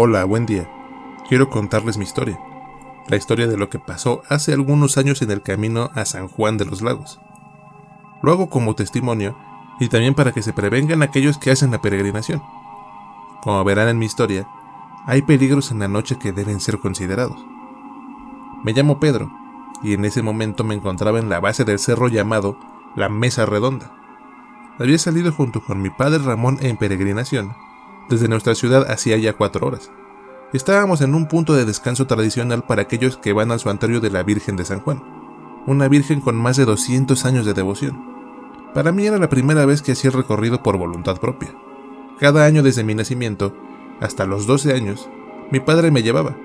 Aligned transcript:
Hola, 0.00 0.22
buen 0.22 0.46
día. 0.46 0.70
Quiero 1.28 1.50
contarles 1.50 1.98
mi 1.98 2.04
historia. 2.04 2.38
La 3.08 3.16
historia 3.16 3.48
de 3.48 3.56
lo 3.56 3.68
que 3.68 3.80
pasó 3.80 4.22
hace 4.28 4.52
algunos 4.52 4.96
años 4.96 5.22
en 5.22 5.32
el 5.32 5.42
camino 5.42 5.90
a 5.92 6.04
San 6.04 6.28
Juan 6.28 6.56
de 6.56 6.64
los 6.64 6.82
Lagos. 6.82 7.18
Lo 8.22 8.30
hago 8.30 8.48
como 8.48 8.76
testimonio 8.76 9.36
y 9.80 9.88
también 9.88 10.14
para 10.14 10.30
que 10.30 10.40
se 10.40 10.52
prevengan 10.52 11.02
aquellos 11.02 11.36
que 11.36 11.50
hacen 11.50 11.72
la 11.72 11.82
peregrinación. 11.82 12.40
Como 13.42 13.64
verán 13.64 13.88
en 13.88 13.98
mi 13.98 14.06
historia, 14.06 14.46
hay 15.04 15.22
peligros 15.22 15.72
en 15.72 15.80
la 15.80 15.88
noche 15.88 16.16
que 16.16 16.30
deben 16.30 16.60
ser 16.60 16.78
considerados. 16.78 17.44
Me 18.62 18.74
llamo 18.74 19.00
Pedro 19.00 19.32
y 19.82 19.94
en 19.94 20.04
ese 20.04 20.22
momento 20.22 20.62
me 20.62 20.76
encontraba 20.76 21.18
en 21.18 21.28
la 21.28 21.40
base 21.40 21.64
del 21.64 21.80
cerro 21.80 22.06
llamado 22.06 22.56
la 22.94 23.08
Mesa 23.08 23.46
Redonda. 23.46 23.90
Había 24.78 24.98
salido 24.98 25.32
junto 25.32 25.60
con 25.60 25.82
mi 25.82 25.90
padre 25.90 26.18
Ramón 26.18 26.58
en 26.60 26.76
peregrinación 26.76 27.52
desde 28.08 28.28
nuestra 28.28 28.54
ciudad 28.54 28.90
hacía 28.90 29.16
ya 29.16 29.32
cuatro 29.32 29.66
horas. 29.66 29.90
Estábamos 30.52 31.02
en 31.02 31.14
un 31.14 31.28
punto 31.28 31.54
de 31.54 31.64
descanso 31.64 32.06
tradicional 32.06 32.64
para 32.64 32.82
aquellos 32.82 33.18
que 33.18 33.34
van 33.34 33.52
al 33.52 33.60
santuario 33.60 34.00
de 34.00 34.10
la 34.10 34.22
Virgen 34.22 34.56
de 34.56 34.64
San 34.64 34.80
Juan, 34.80 35.02
una 35.66 35.88
virgen 35.88 36.20
con 36.22 36.36
más 36.36 36.56
de 36.56 36.64
200 36.64 37.24
años 37.26 37.44
de 37.44 37.52
devoción. 37.52 38.02
Para 38.72 38.92
mí 38.92 39.06
era 39.06 39.18
la 39.18 39.28
primera 39.28 39.66
vez 39.66 39.82
que 39.82 39.92
hacía 39.92 40.10
el 40.10 40.16
recorrido 40.16 40.62
por 40.62 40.78
voluntad 40.78 41.18
propia. 41.20 41.54
Cada 42.18 42.46
año 42.46 42.62
desde 42.62 42.84
mi 42.84 42.94
nacimiento, 42.94 43.54
hasta 44.00 44.24
los 44.24 44.46
12 44.46 44.72
años, 44.72 45.08
mi 45.50 45.60
padre 45.60 45.90
me 45.90 46.02
llevaba. 46.02 46.36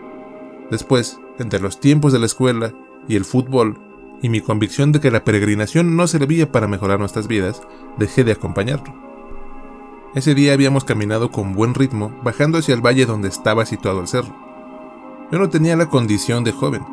Después, 0.69 1.19
entre 1.39 1.59
los 1.59 1.79
tiempos 1.79 2.11
de 2.11 2.19
la 2.19 2.25
escuela 2.25 2.73
y 3.07 3.15
el 3.15 3.25
fútbol, 3.25 3.79
y 4.21 4.29
mi 4.29 4.41
convicción 4.41 4.91
de 4.91 4.99
que 4.99 5.11
la 5.11 5.23
peregrinación 5.23 5.95
no 5.95 6.07
servía 6.07 6.51
para 6.51 6.67
mejorar 6.67 6.99
nuestras 6.99 7.27
vidas, 7.27 7.61
dejé 7.97 8.23
de 8.23 8.31
acompañarlo. 8.31 9.12
Ese 10.15 10.35
día 10.35 10.53
habíamos 10.53 10.83
caminado 10.83 11.31
con 11.31 11.53
buen 11.53 11.73
ritmo, 11.73 12.11
bajando 12.21 12.59
hacia 12.59 12.75
el 12.75 12.85
valle 12.85 13.07
donde 13.07 13.29
estaba 13.29 13.65
situado 13.65 13.99
el 13.99 14.07
cerro. 14.07 14.31
Yo 15.31 15.39
no 15.39 15.49
tenía 15.49 15.75
la 15.75 15.89
condición 15.89 16.43
de 16.43 16.51
joven. 16.51 16.85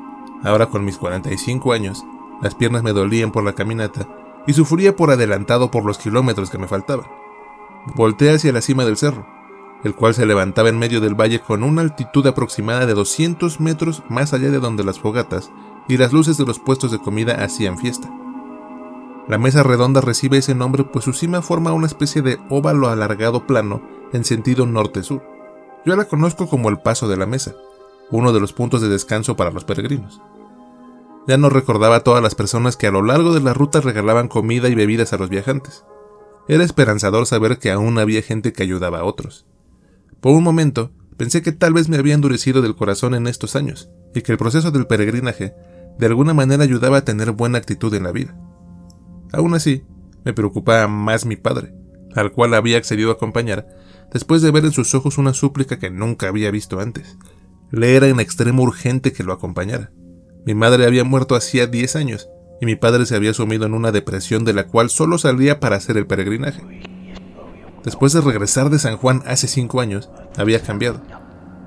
Ahora 0.43 0.67
con 0.67 0.87
mis 0.87 0.97
45 0.97 1.75
años, 1.75 2.03
las 2.41 2.55
piernas 2.55 2.83
me 2.83 2.95
dolían 2.95 3.31
por 3.31 3.45
la 3.45 3.53
caminata 3.53 4.09
y 4.47 4.55
sufría 4.55 4.97
por 4.97 5.11
adelantado 5.11 5.71
por 5.71 5.85
los 5.85 5.99
kilómetros 5.99 6.49
que 6.49 6.57
me 6.57 6.67
faltaban. 6.67 7.07
Volté 7.95 8.31
hacia 8.31 8.53
la 8.53 8.63
cima 8.63 8.87
del 8.87 8.97
cerro, 8.97 9.27
el 9.85 9.95
cual 9.95 10.15
se 10.15 10.25
levantaba 10.25 10.71
en 10.71 10.79
medio 10.79 11.03
del 11.03 11.15
valle 11.15 11.41
con 11.41 11.63
una 11.63 11.83
altitud 11.83 12.27
aproximada 12.27 12.87
de 12.87 12.95
200 12.95 13.61
metros 13.61 14.03
más 14.09 14.33
allá 14.33 14.51
de 14.51 14.61
donde 14.61 14.83
las 14.83 14.99
fogatas 14.99 15.51
y 15.89 15.99
las 15.99 16.15
luces 16.15 16.39
de 16.39 16.47
los 16.47 16.59
puestos 16.59 16.91
de 16.91 16.99
comida 17.01 17.45
hacían 17.45 17.77
fiesta. 17.77 18.11
La 19.29 19.39
mesa 19.39 19.63
redonda 19.63 20.01
recibe 20.01 20.39
ese 20.39 20.55
nombre 20.55 20.85
pues 20.85 21.05
su 21.05 21.13
cima 21.13 21.43
forma 21.43 21.73
una 21.73 21.87
especie 21.87 22.23
de 22.23 22.39
óvalo 22.49 22.89
alargado 22.89 23.47
plano 23.47 23.83
en 24.13 24.25
sentido 24.25 24.67
norte-sur. 24.67 25.23
Yo 25.85 25.97
la 25.97 26.07
conozco 26.07 26.49
como 26.49 26.69
el 26.69 26.81
Paso 26.81 27.09
de 27.09 27.17
la 27.17 27.27
Mesa, 27.27 27.55
uno 28.11 28.33
de 28.33 28.41
los 28.41 28.53
puntos 28.53 28.83
de 28.83 28.89
descanso 28.89 29.37
para 29.37 29.51
los 29.51 29.65
peregrinos. 29.65 30.21
Ya 31.27 31.37
no 31.39 31.49
recordaba 31.49 31.97
a 31.97 32.01
todas 32.01 32.23
las 32.23 32.35
personas 32.35 32.77
que 32.77 32.87
a 32.87 32.91
lo 32.91 33.03
largo 33.03 33.33
de 33.33 33.41
la 33.41 33.55
ruta 33.55 33.81
regalaban 33.81 34.29
comida 34.29 34.69
y 34.69 34.75
bebidas 34.75 35.13
a 35.13 35.17
los 35.17 35.29
viajantes. 35.29 35.85
Era 36.49 36.65
esperanzador 36.65 37.27
saber 37.27 37.59
que 37.59 37.71
aún 37.71 37.99
había 37.99 38.23
gente 38.23 38.53
que 38.53 38.63
ayudaba 38.63 39.01
a 39.01 39.05
otros. 39.05 39.47
Por 40.21 40.33
un 40.35 40.43
momento, 40.43 40.91
pensé 41.17 41.43
que 41.43 41.53
tal 41.53 41.73
vez 41.73 41.89
me 41.89 41.99
había 41.99 42.15
endurecido 42.15 42.63
del 42.63 42.75
corazón 42.75 43.15
en 43.15 43.27
estos 43.27 43.55
años, 43.55 43.91
y 44.15 44.23
que 44.23 44.33
el 44.33 44.39
proceso 44.39 44.71
del 44.71 44.87
peregrinaje 44.87 45.55
de 45.99 46.07
alguna 46.07 46.35
manera 46.35 46.65
ayudaba 46.65 46.99
a 46.99 47.05
tener 47.05 47.33
buena 47.33 47.59
actitud 47.59 47.95
en 47.95 48.03
la 48.03 48.13
vida. 48.13 48.35
Aún 49.33 49.55
así, 49.55 49.85
me 50.25 50.33
preocupaba 50.33 50.89
más 50.89 51.27
mi 51.27 51.37
padre, 51.37 51.73
al 52.15 52.33
cual 52.33 52.55
había 52.55 52.79
accedido 52.79 53.11
a 53.11 53.15
acompañar, 53.15 53.67
después 54.13 54.43
de 54.43 54.51
ver 54.51 54.65
en 54.65 54.73
sus 54.73 54.95
ojos 54.95 55.19
una 55.19 55.35
súplica 55.35 55.79
que 55.79 55.91
nunca 55.91 56.29
había 56.29 56.51
visto 56.51 56.81
antes. 56.81 57.17
Le 57.71 57.95
era 57.95 58.09
en 58.09 58.21
extremo 58.21 58.63
urgente 58.63 59.13
que 59.13 59.23
lo 59.23 59.33
acompañara. 59.33 59.93
Mi 60.45 60.55
madre 60.55 60.87
había 60.87 61.05
muerto 61.05 61.37
hacía 61.37 61.67
diez 61.67 61.97
años, 61.97 62.29
y 62.61 62.67
mi 62.67 62.77
padre 62.77 63.07
se 63.07 63.17
había 63.17 63.33
sumido 63.33 63.67
en 63.67 63.75
una 63.75 63.93
depresión 63.93 64.45
de 64.45 64.53
la 64.53 64.67
cual 64.67 64.91
solo 64.91 65.19
salía 65.19 65.61
para 65.61 65.77
hacer 65.77 65.97
el 65.97 66.07
peregrinaje. 66.07 66.63
Después 67.85 68.13
de 68.13 68.21
regresar 68.21 68.69
de 68.69 68.79
San 68.79 68.97
Juan 68.97 69.23
hace 69.27 69.49
cinco 69.49 69.81
años, 69.81 70.11
había 70.37 70.61
cambiado. 70.61 71.01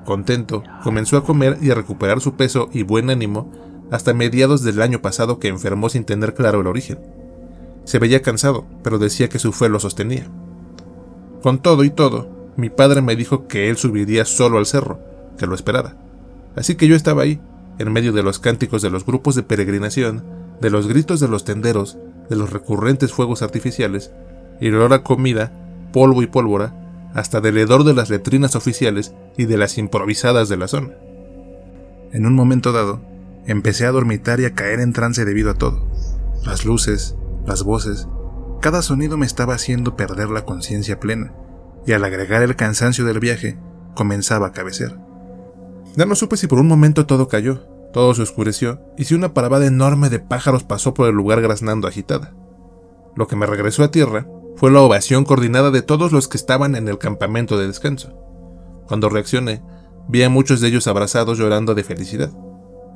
Contento, 0.06 0.64
comenzó 0.84 1.18
a 1.18 1.24
comer 1.24 1.58
y 1.62 1.72
a 1.72 1.76
recuperar 1.76 2.20
su 2.20 2.36
peso 2.36 2.70
y 2.74 2.84
buen 2.84 3.10
ánimo 3.10 3.52
hasta 3.90 4.14
mediados 4.14 4.64
del 4.64 4.82
año 4.82 5.02
pasado 5.02 5.40
que 5.40 5.48
enfermó 5.48 5.90
sin 5.90 6.04
tener 6.04 6.34
claro 6.34 6.62
el 6.62 6.68
origen. 6.68 7.00
Se 7.86 8.00
veía 8.00 8.22
cansado, 8.22 8.66
pero 8.84 9.00
decía 9.00 9.30
que 9.30 9.40
su 9.40 9.52
fe 9.52 9.70
lo 9.70 9.80
sostenía. 9.80 10.28
Con 11.42 11.60
todo 11.60 11.84
y 11.84 11.90
todo, 11.90 12.30
mi 12.56 12.70
padre 12.70 13.02
me 13.02 13.16
dijo 13.16 13.48
que 13.48 13.70
él 13.70 13.78
subiría 13.78 14.26
solo 14.26 14.58
al 14.58 14.66
cerro, 14.66 15.00
que 15.38 15.48
lo 15.48 15.56
esperara. 15.56 15.98
Así 16.56 16.76
que 16.76 16.88
yo 16.88 16.96
estaba 16.96 17.24
ahí, 17.24 17.42
en 17.80 17.92
medio 17.92 18.14
de 18.14 18.24
los 18.24 18.40
cánticos 18.40 18.82
de 18.82 18.90
los 18.90 19.06
grupos 19.06 19.36
de 19.36 19.44
peregrinación, 19.44 20.24
de 20.62 20.70
los 20.70 20.88
gritos 20.88 21.20
de 21.20 21.28
los 21.28 21.44
tenderos, 21.44 21.98
de 22.30 22.36
los 22.36 22.52
recurrentes 22.52 23.12
fuegos 23.12 23.42
artificiales, 23.42 24.12
y 24.62 24.68
el 24.68 24.76
olor 24.76 24.94
a 24.94 25.04
comida, 25.04 25.52
polvo 25.92 26.22
y 26.22 26.28
pólvora, 26.28 26.74
hasta 27.14 27.42
del 27.42 27.58
hedor 27.58 27.84
de 27.84 27.94
las 27.94 28.10
letrinas 28.10 28.56
oficiales 28.56 29.14
y 29.38 29.46
de 29.46 29.58
las 29.58 29.78
improvisadas 29.78 30.50
de 30.50 30.58
la 30.58 30.68
zona. 30.68 30.94
En 32.12 32.26
un 32.26 32.34
momento 32.34 32.72
dado, 32.72 33.02
empecé 33.46 33.86
a 33.86 33.92
dormitar 33.92 34.40
y 34.40 34.46
a 34.46 34.54
caer 34.54 34.80
en 34.80 34.94
trance 34.94 35.26
debido 35.26 35.52
a 35.52 35.56
todo. 35.56 35.88
Las 36.46 36.66
luces, 36.66 37.16
las 37.46 37.64
voces, 37.64 38.08
cada 38.62 38.82
sonido 38.82 39.18
me 39.18 39.26
estaba 39.26 39.56
haciendo 39.56 39.96
perder 39.96 40.30
la 40.30 40.46
conciencia 40.46 41.00
plena, 41.00 41.34
y 41.86 41.92
al 41.92 42.04
agregar 42.06 42.44
el 42.44 42.56
cansancio 42.56 43.04
del 43.04 43.20
viaje, 43.20 43.58
comenzaba 43.96 44.48
a 44.48 44.52
cabecear. 44.54 44.98
Ya 45.96 46.06
no 46.06 46.16
supe 46.16 46.38
si 46.38 46.48
por 46.48 46.60
un 46.60 46.68
momento 46.68 47.06
todo 47.06 47.28
cayó, 47.28 47.68
todo 47.92 48.14
se 48.14 48.22
oscureció, 48.22 48.82
y 48.98 49.04
si 49.04 49.16
una 49.16 49.34
parvada 49.34 49.66
enorme 49.66 50.10
de 50.10 50.20
pájaros 50.20 50.64
pasó 50.64 50.94
por 50.94 51.10
el 51.10 51.16
lugar 51.16 51.42
graznando 51.42 51.88
agitada. 51.88 52.34
Lo 53.16 53.28
que 53.28 53.36
me 53.36 53.46
regresó 53.46 53.84
a 53.84 53.92
tierra 53.92 54.26
fue 54.56 54.72
la 54.72 54.82
ovación 54.82 55.26
coordinada 55.26 55.70
de 55.70 55.82
todos 55.82 56.12
los 56.12 56.28
que 56.28 56.38
estaban 56.38 56.76
en 56.76 56.88
el 56.88 56.98
campamento 56.98 57.58
de 57.58 57.68
descanso. 57.68 58.18
Cuando 58.88 59.10
reaccioné, 59.10 59.62
vi 60.08 60.24
a 60.24 60.30
muchos 60.30 60.62
de 60.62 60.70
ellos 60.70 60.88
abrazados 60.88 61.38
llorando 61.38 61.76
de 61.76 61.84
felicidad. 61.84 62.32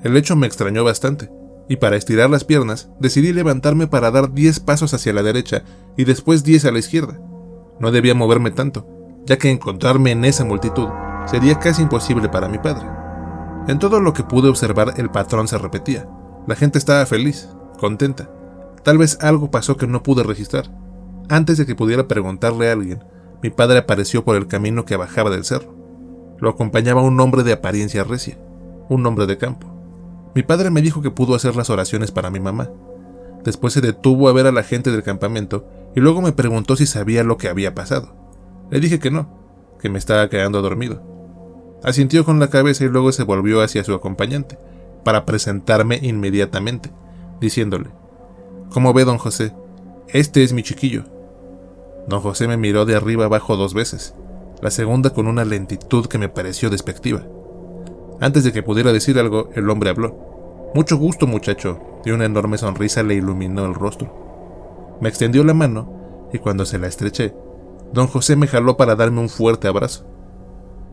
El 0.04 0.16
hecho 0.16 0.36
me 0.36 0.48
extrañó 0.48 0.84
bastante, 0.84 1.30
y 1.70 1.78
para 1.78 1.96
estirar 1.96 2.30
las 2.30 2.44
piernas 2.44 2.90
decidí 3.00 3.34
levantarme 3.34 3.88
para 3.88 4.12
dar 4.12 4.34
10 4.34 4.60
pasos 4.62 4.94
hacia 4.94 5.14
la 5.14 5.24
derecha 5.24 5.64
y 5.98 6.06
después 6.06 6.44
10 6.44 6.66
a 6.66 6.72
la 6.72 6.80
izquierda. 6.80 7.20
No 7.80 7.92
debía 7.92 8.16
moverme 8.16 8.52
tanto, 8.52 8.88
ya 9.26 9.38
que 9.38 9.52
encontrarme 9.52 10.12
en 10.12 10.26
esa 10.26 10.46
multitud 10.46 10.88
sería 11.26 11.60
casi 11.60 11.82
imposible 11.82 12.30
para 12.30 12.48
mi 12.48 12.58
padre. 12.58 12.88
En 13.68 13.80
todo 13.80 14.00
lo 14.00 14.14
que 14.14 14.24
pude 14.24 14.48
observar 14.48 14.94
el 14.98 15.10
patrón 15.10 15.48
se 15.48 15.58
repetía. 15.58 16.08
La 16.48 16.56
gente 16.56 16.78
estaba 16.78 17.06
feliz, 17.06 17.50
contenta. 17.78 18.32
Tal 18.84 18.98
vez 18.98 19.18
algo 19.22 19.52
pasó 19.52 19.76
que 19.76 19.88
no 19.88 20.04
pude 20.04 20.24
registrar. 20.24 20.72
Antes 21.28 21.58
de 21.58 21.66
que 21.66 21.76
pudiera 21.76 22.08
preguntarle 22.08 22.70
a 22.70 22.72
alguien, 22.72 23.04
mi 23.44 23.50
padre 23.50 23.80
apareció 23.80 24.24
por 24.24 24.38
el 24.38 24.48
camino 24.48 24.86
que 24.86 24.96
bajaba 24.96 25.30
del 25.30 25.44
cerro. 25.44 25.76
Lo 26.40 26.50
acompañaba 26.50 27.02
un 27.02 27.20
hombre 27.20 27.44
de 27.44 27.52
apariencia 27.52 28.06
recia, 28.06 28.38
un 28.88 29.06
hombre 29.06 29.26
de 29.26 29.38
campo. 29.38 29.77
Mi 30.38 30.44
padre 30.44 30.70
me 30.70 30.84
dijo 30.84 31.02
que 31.02 31.10
pudo 31.10 31.34
hacer 31.34 31.56
las 31.56 31.72
oraciones 31.72 32.12
para 32.12 32.30
mi 32.30 32.40
mamá. 32.40 32.70
Después 33.44 33.74
se 33.74 33.82
detuvo 33.82 34.30
a 34.30 34.34
ver 34.34 34.46
a 34.46 34.52
la 34.52 34.62
gente 34.62 34.92
del 34.92 35.02
campamento 35.02 35.66
y 35.96 36.00
luego 36.00 36.22
me 36.22 36.32
preguntó 36.32 36.76
si 36.76 36.86
sabía 36.86 37.24
lo 37.24 37.40
que 37.40 37.50
había 37.50 37.74
pasado. 37.74 38.14
Le 38.70 38.80
dije 38.80 39.00
que 39.00 39.10
no, 39.10 39.28
que 39.82 39.90
me 39.90 39.98
estaba 39.98 40.30
quedando 40.30 40.62
dormido. 40.62 41.02
Asintió 41.84 42.24
con 42.24 42.40
la 42.40 42.52
cabeza 42.52 42.86
y 42.86 42.88
luego 42.88 43.12
se 43.14 43.24
volvió 43.24 43.64
hacia 43.64 43.84
su 43.84 43.96
acompañante, 43.96 44.60
para 45.04 45.26
presentarme 45.26 45.98
inmediatamente, 46.04 46.92
diciéndole, 47.42 47.90
¿Cómo 48.70 48.94
ve, 48.94 49.06
don 49.06 49.18
José? 49.18 49.56
Este 50.08 50.44
es 50.44 50.54
mi 50.54 50.62
chiquillo. 50.62 51.06
Don 52.08 52.22
José 52.22 52.48
me 52.48 52.58
miró 52.58 52.86
de 52.86 52.96
arriba 52.96 53.26
abajo 53.26 53.58
dos 53.58 53.74
veces, 53.74 54.14
la 54.62 54.70
segunda 54.70 55.10
con 55.10 55.26
una 55.26 55.46
lentitud 55.46 56.06
que 56.06 56.20
me 56.20 56.30
pareció 56.30 56.70
despectiva. 56.70 57.26
Antes 58.20 58.44
de 58.44 58.52
que 58.52 58.64
pudiera 58.64 58.92
decir 58.92 59.20
algo, 59.20 59.50
el 59.54 59.70
hombre 59.70 59.90
habló. 59.92 60.72
Mucho 60.74 60.98
gusto, 60.98 61.28
muchacho, 61.28 61.80
y 62.04 62.12
una 62.12 62.26
enorme 62.26 62.58
sonrisa 62.58 63.04
le 63.04 63.16
iluminó 63.16 63.66
el 63.66 63.74
rostro. 63.74 64.98
Me 65.02 65.10
extendió 65.10 65.44
la 65.44 65.54
mano, 65.54 66.30
y 66.34 66.40
cuando 66.40 66.66
se 66.66 66.80
la 66.80 66.88
estreché, 66.88 67.36
don 67.94 68.08
José 68.08 68.36
me 68.36 68.48
jaló 68.48 68.76
para 68.76 68.96
darme 68.96 69.22
un 69.22 69.30
fuerte 69.30 69.68
abrazo. 69.68 70.06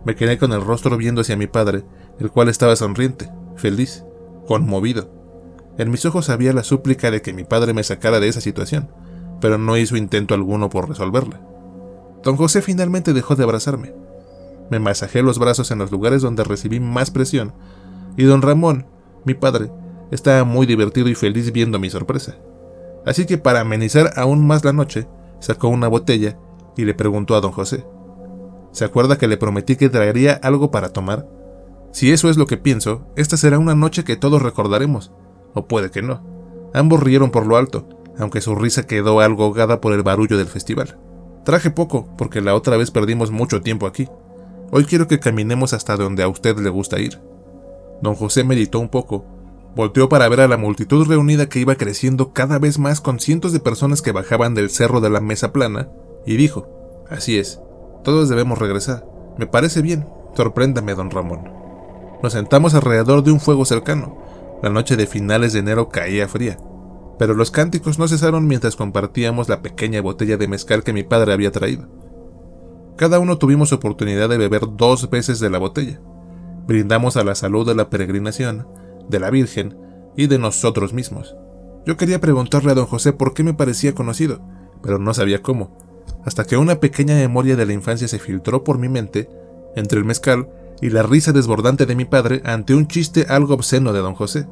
Me 0.04 0.14
quedé 0.14 0.38
con 0.38 0.52
el 0.52 0.62
rostro 0.62 0.96
viendo 0.96 1.22
hacia 1.22 1.36
mi 1.36 1.46
padre, 1.46 1.84
el 2.20 2.30
cual 2.30 2.48
estaba 2.48 2.76
sonriente, 2.76 3.30
feliz, 3.56 4.04
conmovido. 4.46 5.10
En 5.78 5.90
mis 5.90 6.04
ojos 6.04 6.28
había 6.28 6.52
la 6.52 6.62
súplica 6.62 7.10
de 7.10 7.22
que 7.22 7.32
mi 7.32 7.44
padre 7.44 7.72
me 7.72 7.82
sacara 7.82 8.20
de 8.20 8.28
esa 8.28 8.42
situación, 8.42 8.90
pero 9.40 9.58
no 9.58 9.76
hizo 9.76 9.96
intento 9.96 10.34
alguno 10.34 10.68
por 10.68 10.88
resolverla. 10.88 11.40
Don 12.22 12.36
José 12.36 12.62
finalmente 12.62 13.12
dejó 13.12 13.34
de 13.34 13.44
abrazarme, 13.44 13.94
me 14.70 14.78
masajé 14.78 15.22
los 15.22 15.38
brazos 15.38 15.70
en 15.70 15.78
los 15.78 15.90
lugares 15.90 16.22
donde 16.22 16.44
recibí 16.44 16.80
más 16.80 17.10
presión, 17.10 17.52
y 18.16 18.24
don 18.24 18.42
Ramón, 18.42 18.86
mi 19.24 19.34
padre, 19.34 19.70
estaba 20.10 20.44
muy 20.44 20.66
divertido 20.66 21.08
y 21.08 21.14
feliz 21.14 21.52
viendo 21.52 21.78
mi 21.78 21.90
sorpresa. 21.90 22.36
Así 23.06 23.26
que 23.26 23.38
para 23.38 23.60
amenizar 23.60 24.12
aún 24.16 24.46
más 24.46 24.64
la 24.64 24.72
noche, 24.72 25.06
sacó 25.40 25.68
una 25.68 25.88
botella 25.88 26.38
y 26.76 26.84
le 26.84 26.94
preguntó 26.94 27.34
a 27.34 27.40
don 27.40 27.52
José, 27.52 27.84
¿Se 28.74 28.84
acuerda 28.84 29.18
que 29.18 29.28
le 29.28 29.36
prometí 29.36 29.76
que 29.76 29.88
traería 29.88 30.32
algo 30.42 30.72
para 30.72 30.88
tomar? 30.88 31.28
Si 31.92 32.10
eso 32.10 32.28
es 32.28 32.36
lo 32.36 32.46
que 32.46 32.56
pienso, 32.56 33.06
esta 33.14 33.36
será 33.36 33.60
una 33.60 33.76
noche 33.76 34.02
que 34.02 34.16
todos 34.16 34.42
recordaremos. 34.42 35.12
O 35.54 35.68
puede 35.68 35.92
que 35.92 36.02
no. 36.02 36.24
Ambos 36.74 37.00
rieron 37.00 37.30
por 37.30 37.46
lo 37.46 37.56
alto, 37.56 37.88
aunque 38.18 38.40
su 38.40 38.56
risa 38.56 38.84
quedó 38.84 39.20
algo 39.20 39.44
ahogada 39.44 39.80
por 39.80 39.92
el 39.92 40.02
barullo 40.02 40.36
del 40.36 40.48
festival. 40.48 40.98
Traje 41.44 41.70
poco, 41.70 42.08
porque 42.18 42.40
la 42.40 42.56
otra 42.56 42.76
vez 42.76 42.90
perdimos 42.90 43.30
mucho 43.30 43.60
tiempo 43.60 43.86
aquí. 43.86 44.08
Hoy 44.76 44.86
quiero 44.86 45.06
que 45.06 45.20
caminemos 45.20 45.72
hasta 45.72 45.96
donde 45.96 46.24
a 46.24 46.28
usted 46.28 46.58
le 46.58 46.68
gusta 46.68 46.98
ir. 46.98 47.20
Don 48.02 48.16
José 48.16 48.42
meditó 48.42 48.80
un 48.80 48.88
poco, 48.88 49.24
volteó 49.76 50.08
para 50.08 50.28
ver 50.28 50.40
a 50.40 50.48
la 50.48 50.56
multitud 50.56 51.06
reunida 51.06 51.48
que 51.48 51.60
iba 51.60 51.76
creciendo 51.76 52.32
cada 52.32 52.58
vez 52.58 52.80
más 52.80 53.00
con 53.00 53.20
cientos 53.20 53.52
de 53.52 53.60
personas 53.60 54.02
que 54.02 54.10
bajaban 54.10 54.56
del 54.56 54.70
cerro 54.70 55.00
de 55.00 55.10
la 55.10 55.20
mesa 55.20 55.52
plana, 55.52 55.90
y 56.26 56.36
dijo, 56.36 57.04
Así 57.08 57.38
es, 57.38 57.60
todos 58.02 58.28
debemos 58.28 58.58
regresar. 58.58 59.06
Me 59.38 59.46
parece 59.46 59.80
bien, 59.80 60.08
sorpréndame, 60.36 60.96
don 60.96 61.12
Ramón. 61.12 61.52
Nos 62.20 62.32
sentamos 62.32 62.74
alrededor 62.74 63.22
de 63.22 63.30
un 63.30 63.38
fuego 63.38 63.64
cercano. 63.64 64.18
La 64.60 64.70
noche 64.70 64.96
de 64.96 65.06
finales 65.06 65.52
de 65.52 65.60
enero 65.60 65.88
caía 65.88 66.26
fría, 66.26 66.58
pero 67.16 67.34
los 67.34 67.52
cánticos 67.52 68.00
no 68.00 68.08
cesaron 68.08 68.48
mientras 68.48 68.74
compartíamos 68.74 69.48
la 69.48 69.62
pequeña 69.62 70.02
botella 70.02 70.36
de 70.36 70.48
mezcal 70.48 70.82
que 70.82 70.92
mi 70.92 71.04
padre 71.04 71.32
había 71.32 71.52
traído. 71.52 71.86
Cada 72.96 73.18
uno 73.18 73.38
tuvimos 73.38 73.72
oportunidad 73.72 74.28
de 74.28 74.38
beber 74.38 74.62
dos 74.76 75.10
veces 75.10 75.40
de 75.40 75.50
la 75.50 75.58
botella. 75.58 76.00
Brindamos 76.66 77.16
a 77.16 77.24
la 77.24 77.34
salud 77.34 77.66
de 77.66 77.74
la 77.74 77.90
peregrinación, 77.90 78.68
de 79.08 79.18
la 79.18 79.30
Virgen 79.30 79.76
y 80.16 80.28
de 80.28 80.38
nosotros 80.38 80.92
mismos. 80.92 81.36
Yo 81.84 81.96
quería 81.96 82.20
preguntarle 82.20 82.70
a 82.70 82.74
don 82.74 82.86
José 82.86 83.12
por 83.12 83.34
qué 83.34 83.42
me 83.42 83.52
parecía 83.52 83.94
conocido, 83.94 84.40
pero 84.80 84.98
no 84.98 85.12
sabía 85.12 85.42
cómo, 85.42 85.76
hasta 86.24 86.44
que 86.44 86.56
una 86.56 86.80
pequeña 86.80 87.16
memoria 87.16 87.56
de 87.56 87.66
la 87.66 87.72
infancia 87.72 88.08
se 88.08 88.18
filtró 88.18 88.64
por 88.64 88.78
mi 88.78 88.88
mente 88.88 89.28
entre 89.74 89.98
el 89.98 90.04
mezcal 90.04 90.48
y 90.80 90.90
la 90.90 91.02
risa 91.02 91.32
desbordante 91.32 91.86
de 91.86 91.96
mi 91.96 92.04
padre 92.04 92.42
ante 92.44 92.74
un 92.74 92.86
chiste 92.86 93.26
algo 93.28 93.54
obsceno 93.54 93.92
de 93.92 94.00
don 94.00 94.14
José. 94.14 94.46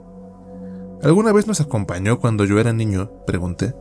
¿Alguna 1.02 1.32
vez 1.32 1.46
nos 1.46 1.60
acompañó 1.60 2.18
cuando 2.18 2.44
yo 2.44 2.58
era 2.58 2.72
niño? 2.72 3.10
pregunté. 3.26 3.74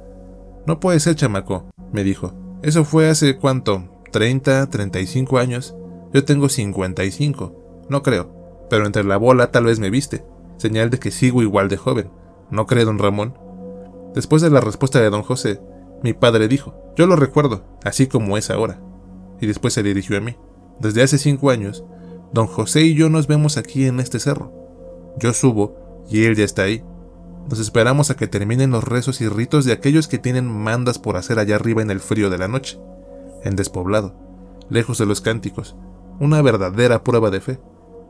No 0.66 0.80
puede 0.80 1.00
ser, 1.00 1.16
chamaco, 1.16 1.66
me 1.92 2.04
dijo. 2.04 2.34
Eso 2.62 2.84
fue 2.84 3.10
hace 3.10 3.38
cuánto, 3.38 4.01
30, 4.12 4.70
35 4.70 5.38
años. 5.38 5.76
Yo 6.14 6.24
tengo 6.24 6.50
55. 6.50 7.86
No 7.90 8.04
creo. 8.04 8.68
Pero 8.70 8.86
entre 8.86 9.04
la 9.04 9.18
bola 9.18 9.52
tal 9.52 9.66
vez 9.66 9.80
me 9.80 9.90
viste. 9.90 10.24
Señal 10.58 10.90
de 10.90 11.00
que 11.00 11.12
sigo 11.12 11.42
igual 11.42 11.70
de 11.70 11.78
joven. 11.78 12.12
¿No 12.50 12.68
cree, 12.68 12.86
don 12.86 13.00
Ramón? 13.00 13.38
Después 14.14 14.42
de 14.42 14.50
la 14.50 14.62
respuesta 14.62 15.00
de 15.00 15.10
don 15.10 15.24
José, 15.24 15.62
mi 16.04 16.14
padre 16.14 16.48
dijo, 16.48 16.76
yo 16.98 17.08
lo 17.08 17.16
recuerdo, 17.16 17.64
así 17.84 18.08
como 18.08 18.38
es 18.38 18.50
ahora. 18.50 18.82
Y 19.40 19.48
después 19.48 19.74
se 19.74 19.84
dirigió 19.84 20.18
a 20.18 20.22
mí. 20.22 20.36
Desde 20.80 21.02
hace 21.02 21.18
cinco 21.18 21.50
años, 21.50 21.86
don 22.34 22.48
José 22.48 22.82
y 22.82 22.94
yo 22.94 23.10
nos 23.10 23.28
vemos 23.28 23.58
aquí 23.58 23.86
en 23.86 24.00
este 24.00 24.20
cerro. 24.20 24.52
Yo 25.18 25.34
subo 25.34 26.04
y 26.10 26.26
él 26.26 26.36
ya 26.36 26.44
está 26.44 26.64
ahí. 26.64 26.84
Nos 27.50 27.60
esperamos 27.60 28.10
a 28.10 28.16
que 28.16 28.28
terminen 28.28 28.72
los 28.72 28.84
rezos 28.84 29.22
y 29.22 29.30
ritos 29.30 29.66
de 29.66 29.74
aquellos 29.74 30.08
que 30.08 30.18
tienen 30.18 30.46
mandas 30.48 31.00
por 31.00 31.18
hacer 31.18 31.40
allá 31.40 31.56
arriba 31.56 31.82
en 31.82 31.92
el 31.92 32.00
frío 32.00 32.30
de 32.30 32.38
la 32.38 32.48
noche, 32.48 32.80
en 33.44 33.56
despoblado, 33.56 34.16
lejos 34.70 34.98
de 34.98 35.06
los 35.06 35.22
cánticos, 35.22 35.76
una 36.20 36.42
verdadera 36.42 37.04
prueba 37.04 37.30
de 37.30 37.42
fe, 37.42 37.60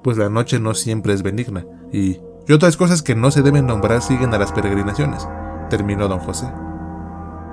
pues 0.03 0.17
la 0.17 0.29
noche 0.29 0.59
no 0.59 0.73
siempre 0.73 1.13
es 1.13 1.23
benigna, 1.23 1.65
y, 1.91 2.19
y 2.47 2.53
otras 2.53 2.77
cosas 2.77 3.01
que 3.01 3.15
no 3.15 3.31
se 3.31 3.41
deben 3.41 3.67
nombrar 3.67 4.01
siguen 4.01 4.33
a 4.33 4.37
las 4.37 4.51
peregrinaciones, 4.51 5.27
terminó 5.69 6.07
don 6.07 6.19
José. 6.19 6.51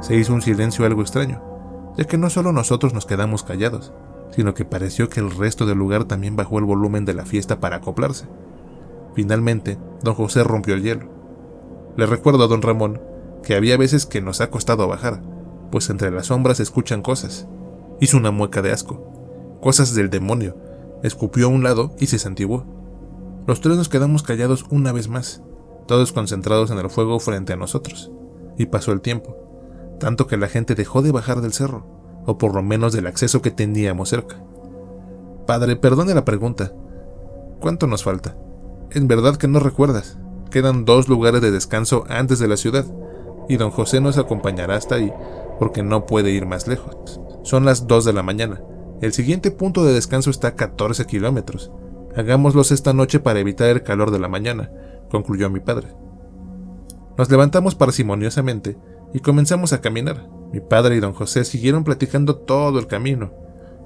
Se 0.01 0.17
hizo 0.17 0.33
un 0.35 0.43
silencio 0.43 0.87
algo 0.87 1.03
extraño, 1.03 1.43
ya 1.97 2.05
que 2.05 2.19
no 2.19 2.31
solo 2.31 2.53
nosotros 2.53 2.95
nos 2.95 3.07
quedamos 3.07 3.43
callados, 3.43 3.93
sino 4.31 4.55
que 4.55 4.65
pareció 4.65 5.09
que 5.09 5.21
el 5.21 5.31
resto 5.31 5.67
del 5.67 5.79
lugar 5.79 6.05
también 6.05 6.37
bajó 6.37 6.59
el 6.59 6.65
volumen 6.65 7.05
de 7.05 7.15
la 7.15 7.25
fiesta 7.25 7.61
para 7.61 7.77
acoplarse. 7.77 8.27
Finalmente, 9.15 9.79
don 10.03 10.15
José 10.15 10.45
rompió 10.45 10.75
el 10.75 10.83
hielo. 10.83 11.09
Le 11.97 12.07
recuerdo 12.07 12.45
a 12.45 12.47
don 12.47 12.63
Ramón 12.63 13.01
que 13.43 13.57
había 13.57 13.77
veces 13.77 14.07
que 14.07 14.21
nos 14.21 14.41
ha 14.41 14.51
costado 14.51 14.87
bajar, 14.87 15.21
pues 15.71 15.91
entre 15.91 16.11
las 16.11 16.27
sombras 16.27 16.59
se 16.59 16.63
escuchan 16.63 17.03
cosas. 17.03 17.49
Hizo 18.01 18.17
una 18.17 18.31
mueca 18.31 18.63
de 18.63 18.73
asco. 18.73 19.59
Cosas 19.61 19.95
del 19.95 20.11
demonio. 20.11 20.57
Escupió 21.03 21.47
a 21.47 21.51
un 21.51 21.63
lado 21.63 21.95
y 21.99 22.07
se 22.07 22.19
santiguó. 22.19 22.65
Los 23.47 23.61
tres 23.61 23.77
nos 23.77 23.89
quedamos 23.89 24.23
callados 24.23 24.67
una 24.71 24.93
vez 24.93 25.09
más, 25.09 25.43
todos 25.87 26.13
concentrados 26.13 26.71
en 26.71 26.79
el 26.79 26.91
fuego 26.91 27.19
frente 27.19 27.53
a 27.53 27.57
nosotros. 27.57 28.11
Y 28.57 28.67
pasó 28.67 28.93
el 28.93 29.01
tiempo 29.01 29.49
tanto 29.99 30.27
que 30.27 30.37
la 30.37 30.49
gente 30.49 30.75
dejó 30.75 31.03
de 31.03 31.13
bajar 31.13 31.41
del 31.41 31.53
cerro, 31.53 31.85
o 32.25 32.39
por 32.39 32.55
lo 32.55 32.63
menos 32.63 32.93
del 32.93 33.07
acceso 33.07 33.43
que 33.43 33.51
teníamos 33.51 34.09
cerca. 34.09 34.43
Padre, 35.47 35.77
perdone 35.77 36.15
la 36.15 36.25
pregunta. 36.25 36.73
¿Cuánto 37.61 37.87
nos 37.87 38.05
falta? 38.05 38.37
En 38.91 39.09
verdad 39.09 39.37
que 39.37 39.49
no 39.49 39.61
recuerdas. 39.61 40.19
Quedan 40.51 40.85
dos 40.85 41.09
lugares 41.09 41.43
de 41.43 41.51
descanso 41.51 42.05
antes 42.09 42.39
de 42.39 42.49
la 42.49 42.57
ciudad, 42.57 42.87
y 43.49 43.57
don 43.57 43.71
José 43.71 44.01
nos 44.01 44.19
acompañará 44.19 44.77
hasta 44.77 44.97
ahí, 44.97 45.13
porque 45.59 45.83
no 45.83 46.07
puede 46.07 46.31
ir 46.31 46.47
más 46.47 46.67
lejos. 46.69 47.21
Son 47.43 47.65
las 47.65 47.87
dos 47.87 48.05
de 48.05 48.13
la 48.13 48.23
mañana. 48.23 48.61
El 49.01 49.13
siguiente 49.13 49.51
punto 49.51 49.85
de 49.85 49.93
descanso 49.93 50.31
está 50.31 50.49
a 50.49 50.55
14 50.57 51.07
kilómetros. 51.07 51.71
Hagámoslos 52.17 52.73
esta 52.73 52.93
noche 52.93 53.21
para 53.21 53.39
evitar 53.39 53.69
el 53.69 53.83
calor 53.83 54.11
de 54.11 54.19
la 54.19 54.29
mañana, 54.29 54.71
concluyó 55.11 55.51
mi 55.51 55.61
padre. 55.61 55.89
Nos 57.17 57.31
levantamos 57.31 57.75
parsimoniosamente 57.75 58.77
y 59.13 59.21
comenzamos 59.21 59.73
a 59.73 59.81
caminar. 59.81 60.29
Mi 60.53 60.61
padre 60.61 60.97
y 60.97 61.01
don 61.01 61.13
José 61.13 61.45
siguieron 61.45 61.85
platicando 61.85 62.37
todo 62.37 62.79
el 62.79 62.87
camino. 62.87 63.33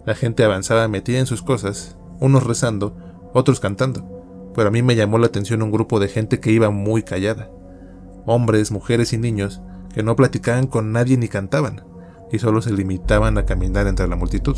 La 0.06 0.14
gente 0.14 0.44
avanzaba 0.44 0.88
metida 0.88 1.18
en 1.18 1.26
sus 1.26 1.42
cosas, 1.42 1.96
unos 2.20 2.44
rezando, 2.44 2.96
otros 3.34 3.60
cantando, 3.60 4.50
pero 4.54 4.68
a 4.68 4.70
mí 4.70 4.82
me 4.82 4.96
llamó 4.96 5.18
la 5.18 5.26
atención 5.26 5.62
un 5.62 5.70
grupo 5.70 6.00
de 6.00 6.08
gente 6.08 6.40
que 6.40 6.52
iba 6.52 6.70
muy 6.70 7.02
callada. 7.02 7.50
Hombres, 8.26 8.70
mujeres 8.70 9.12
y 9.12 9.18
niños 9.18 9.60
que 9.92 10.02
no 10.02 10.16
platicaban 10.16 10.66
con 10.66 10.92
nadie 10.92 11.16
ni 11.16 11.28
cantaban, 11.28 11.84
y 12.32 12.38
solo 12.38 12.62
se 12.62 12.72
limitaban 12.72 13.38
a 13.38 13.44
caminar 13.44 13.86
entre 13.86 14.08
la 14.08 14.16
multitud. 14.16 14.56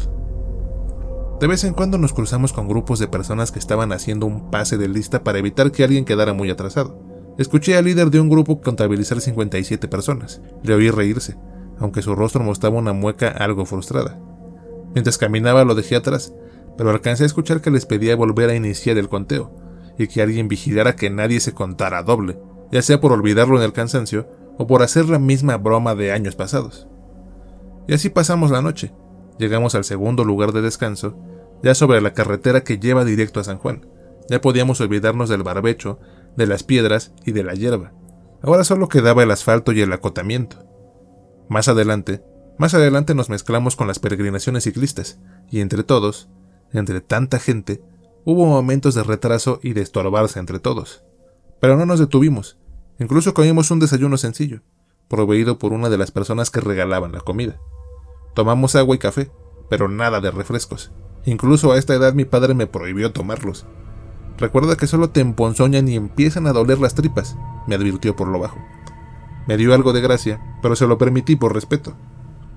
De 1.40 1.48
vez 1.48 1.64
en 1.64 1.74
cuando 1.74 1.98
nos 1.98 2.12
cruzamos 2.12 2.52
con 2.52 2.68
grupos 2.68 3.00
de 3.00 3.08
personas 3.08 3.50
que 3.50 3.58
estaban 3.58 3.92
haciendo 3.92 4.24
un 4.24 4.50
pase 4.50 4.78
de 4.78 4.88
lista 4.88 5.24
para 5.24 5.38
evitar 5.38 5.72
que 5.72 5.82
alguien 5.82 6.04
quedara 6.04 6.32
muy 6.32 6.48
atrasado. 6.48 6.98
Escuché 7.36 7.76
al 7.76 7.86
líder 7.86 8.10
de 8.10 8.20
un 8.20 8.30
grupo 8.30 8.60
contabilizar 8.60 9.20
57 9.20 9.88
personas. 9.88 10.40
Le 10.62 10.74
oí 10.74 10.90
reírse, 10.90 11.36
aunque 11.78 12.00
su 12.00 12.14
rostro 12.14 12.44
mostraba 12.44 12.78
una 12.78 12.92
mueca 12.92 13.28
algo 13.28 13.66
frustrada. 13.66 14.18
Mientras 14.94 15.18
caminaba 15.18 15.64
lo 15.64 15.74
dejé 15.74 15.96
atrás, 15.96 16.32
pero 16.78 16.90
alcancé 16.90 17.24
a 17.24 17.26
escuchar 17.26 17.60
que 17.60 17.72
les 17.72 17.86
pedía 17.86 18.14
volver 18.14 18.50
a 18.50 18.54
iniciar 18.54 18.96
el 18.96 19.08
conteo, 19.08 19.50
y 19.98 20.06
que 20.06 20.22
alguien 20.22 20.46
vigilara 20.46 20.94
que 20.94 21.10
nadie 21.10 21.40
se 21.40 21.52
contara 21.52 22.04
doble, 22.04 22.38
ya 22.70 22.82
sea 22.82 23.00
por 23.00 23.12
olvidarlo 23.12 23.58
en 23.58 23.64
el 23.64 23.72
cansancio 23.72 24.28
o 24.56 24.68
por 24.68 24.82
hacer 24.82 25.08
la 25.08 25.18
misma 25.18 25.56
broma 25.56 25.96
de 25.96 26.12
años 26.12 26.36
pasados. 26.36 26.88
Y 27.86 27.94
así 27.94 28.10
pasamos 28.10 28.50
la 28.50 28.62
noche. 28.62 28.92
Llegamos 29.38 29.74
al 29.74 29.84
segundo 29.84 30.24
lugar 30.24 30.52
de 30.52 30.62
descanso, 30.62 31.18
ya 31.62 31.74
sobre 31.74 32.00
la 32.00 32.14
carretera 32.14 32.62
que 32.62 32.78
lleva 32.78 33.04
directo 33.04 33.40
a 33.40 33.44
San 33.44 33.58
Juan. 33.58 33.86
Ya 34.28 34.40
podíamos 34.40 34.80
olvidarnos 34.80 35.28
del 35.28 35.42
barbecho, 35.42 35.98
de 36.36 36.46
las 36.46 36.62
piedras 36.62 37.12
y 37.24 37.32
de 37.32 37.44
la 37.44 37.54
hierba. 37.54 37.92
Ahora 38.42 38.64
solo 38.64 38.88
quedaba 38.88 39.22
el 39.22 39.30
asfalto 39.30 39.72
y 39.72 39.80
el 39.80 39.92
acotamiento. 39.92 40.64
Más 41.48 41.68
adelante, 41.68 42.22
más 42.58 42.74
adelante 42.74 43.14
nos 43.14 43.28
mezclamos 43.30 43.76
con 43.76 43.86
las 43.88 43.98
peregrinaciones 43.98 44.64
ciclistas, 44.64 45.18
y 45.50 45.60
entre 45.60 45.82
todos, 45.82 46.28
entre 46.72 47.00
tanta 47.00 47.38
gente, 47.38 47.82
hubo 48.24 48.46
momentos 48.46 48.94
de 48.94 49.02
retraso 49.02 49.60
y 49.62 49.72
de 49.72 49.82
estorbarse 49.82 50.38
entre 50.38 50.58
todos. 50.58 51.04
Pero 51.60 51.76
no 51.76 51.86
nos 51.86 51.98
detuvimos, 51.98 52.58
incluso 52.98 53.34
comimos 53.34 53.70
un 53.70 53.80
desayuno 53.80 54.16
sencillo, 54.16 54.62
proveído 55.08 55.58
por 55.58 55.72
una 55.72 55.88
de 55.88 55.98
las 55.98 56.10
personas 56.10 56.50
que 56.50 56.60
regalaban 56.60 57.12
la 57.12 57.20
comida. 57.20 57.58
Tomamos 58.34 58.76
agua 58.76 58.96
y 58.96 58.98
café, 58.98 59.30
pero 59.70 59.88
nada 59.88 60.20
de 60.20 60.30
refrescos. 60.30 60.92
Incluso 61.24 61.72
a 61.72 61.78
esta 61.78 61.94
edad 61.94 62.14
mi 62.14 62.24
padre 62.24 62.54
me 62.54 62.66
prohibió 62.66 63.12
tomarlos, 63.12 63.66
Recuerda 64.38 64.76
que 64.76 64.88
solo 64.88 65.10
te 65.10 65.20
emponzoñan 65.20 65.88
y 65.88 65.94
empiezan 65.94 66.46
a 66.46 66.52
doler 66.52 66.80
las 66.80 66.94
tripas, 66.94 67.36
me 67.66 67.76
advirtió 67.76 68.16
por 68.16 68.28
lo 68.28 68.40
bajo. 68.40 68.58
Me 69.46 69.56
dio 69.56 69.74
algo 69.74 69.92
de 69.92 70.00
gracia, 70.00 70.40
pero 70.60 70.74
se 70.74 70.86
lo 70.86 70.98
permití 70.98 71.36
por 71.36 71.54
respeto. 71.54 71.96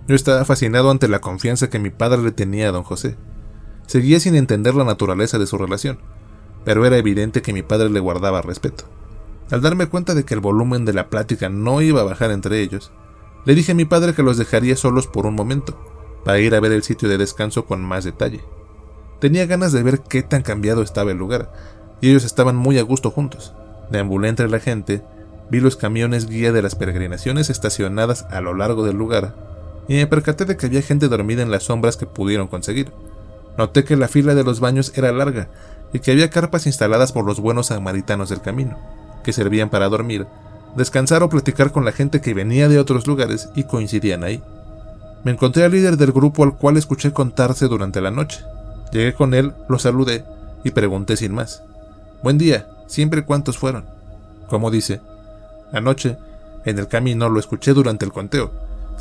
Yo 0.08 0.16
estaba 0.16 0.44
fascinado 0.46 0.90
ante 0.90 1.08
la 1.08 1.20
confianza 1.20 1.70
que 1.70 1.80
mi 1.80 1.90
padre 1.90 2.24
le 2.24 2.32
tenía 2.32 2.70
a 2.70 2.72
don 2.72 2.84
José. 2.84 3.16
Seguía 3.86 4.20
sin 4.20 4.36
entender 4.36 4.74
la 4.74 4.86
naturaleza 4.86 5.38
de 5.38 5.46
su 5.46 5.58
relación, 5.58 6.00
pero 6.66 6.86
era 6.86 6.98
evidente 6.98 7.42
que 7.42 7.54
mi 7.54 7.62
padre 7.62 7.90
le 7.90 8.00
guardaba 8.00 8.42
respeto. 8.42 8.86
Al 9.52 9.62
darme 9.62 9.88
cuenta 9.88 10.16
de 10.16 10.26
que 10.26 10.34
el 10.34 10.40
volumen 10.40 10.84
de 10.84 10.94
la 10.94 11.10
plática 11.10 11.48
no 11.50 11.82
iba 11.82 12.02
a 12.02 12.06
bajar 12.06 12.32
entre 12.32 12.62
ellos, 12.62 12.92
le 13.48 13.56
dije 13.56 13.72
a 13.72 13.76
mi 13.76 13.86
padre 13.86 14.14
que 14.14 14.24
los 14.24 14.36
dejaría 14.36 14.76
solos 14.76 15.08
por 15.08 15.26
un 15.26 15.34
momento, 15.34 15.80
para 16.26 16.38
ir 16.40 16.54
a 16.54 16.60
ver 16.60 16.74
el 16.74 16.84
sitio 16.84 17.08
de 17.08 17.18
descanso 17.18 17.66
con 17.66 17.82
más 17.82 18.04
detalle. 18.04 18.44
Tenía 19.22 19.46
ganas 19.46 19.72
de 19.72 19.84
ver 19.84 20.02
qué 20.02 20.22
tan 20.22 20.42
cambiado 20.42 20.82
estaba 20.82 21.12
el 21.12 21.18
lugar, 21.18 21.54
y 22.02 22.10
ellos 22.10 22.26
estaban 22.26 22.58
muy 22.58 22.78
a 22.78 22.82
gusto 22.82 23.10
juntos. 23.10 23.54
Deambulé 23.90 24.28
entre 24.28 24.50
la 24.50 24.60
gente, 24.60 25.02
vi 25.50 25.62
los 25.62 25.78
camiones 25.78 26.28
guía 26.28 26.52
de 26.52 26.62
las 26.62 26.76
peregrinaciones 26.76 27.50
estacionadas 27.50 28.24
a 28.32 28.42
lo 28.42 28.54
largo 28.54 28.84
del 28.84 28.98
lugar, 28.98 29.34
y 29.88 29.94
me 29.94 30.08
percaté 30.08 30.44
de 30.44 30.58
que 30.58 30.66
había 30.66 30.82
gente 30.82 31.08
dormida 31.08 31.42
en 31.42 31.50
las 31.50 31.64
sombras 31.64 31.96
que 31.96 32.06
pudieron 32.06 32.50
conseguir. 32.50 32.92
Noté 33.58 33.86
que 33.86 33.96
la 33.96 34.10
fila 34.10 34.36
de 34.36 34.44
los 34.44 34.60
baños 34.60 34.92
era 34.94 35.14
larga 35.14 35.48
y 35.94 36.00
que 36.00 36.12
había 36.12 36.30
carpas 36.30 36.66
instaladas 36.66 37.14
por 37.14 37.24
los 37.24 37.40
buenos 37.40 37.68
samaritanos 37.68 38.28
del 38.28 38.42
camino, 38.42 38.78
que 39.24 39.32
servían 39.32 39.70
para 39.70 39.88
dormir, 39.88 40.28
descansar 40.78 41.24
o 41.24 41.30
platicar 41.30 41.72
con 41.72 41.84
la 41.84 41.92
gente 41.92 42.22
que 42.22 42.34
venía 42.34 42.70
de 42.70 42.80
otros 42.80 43.08
lugares 43.08 43.50
y 43.56 43.64
coincidían 43.64 44.24
ahí. 44.24 44.42
Me 45.24 45.32
encontré 45.32 45.64
al 45.64 45.72
líder 45.72 45.98
del 45.98 46.12
grupo 46.12 46.44
al 46.44 46.56
cual 46.56 46.78
escuché 46.78 47.12
contarse 47.12 47.68
durante 47.68 48.00
la 48.00 48.12
noche. 48.12 48.46
Llegué 48.92 49.14
con 49.14 49.34
él, 49.34 49.54
lo 49.68 49.80
saludé 49.80 50.24
y 50.64 50.72
pregunté 50.72 51.18
sin 51.18 51.34
más. 51.34 51.64
Buen 52.22 52.38
día, 52.38 52.70
siempre 52.86 53.26
cuántos 53.26 53.58
fueron. 53.58 53.86
Como 54.48 54.72
dice, 54.72 55.02
anoche, 55.74 56.18
en 56.64 56.80
el 56.80 56.88
camino 56.88 57.28
lo 57.30 57.40
escuché 57.40 57.74
durante 57.74 58.06
el 58.06 58.14
conteo. 58.14 58.52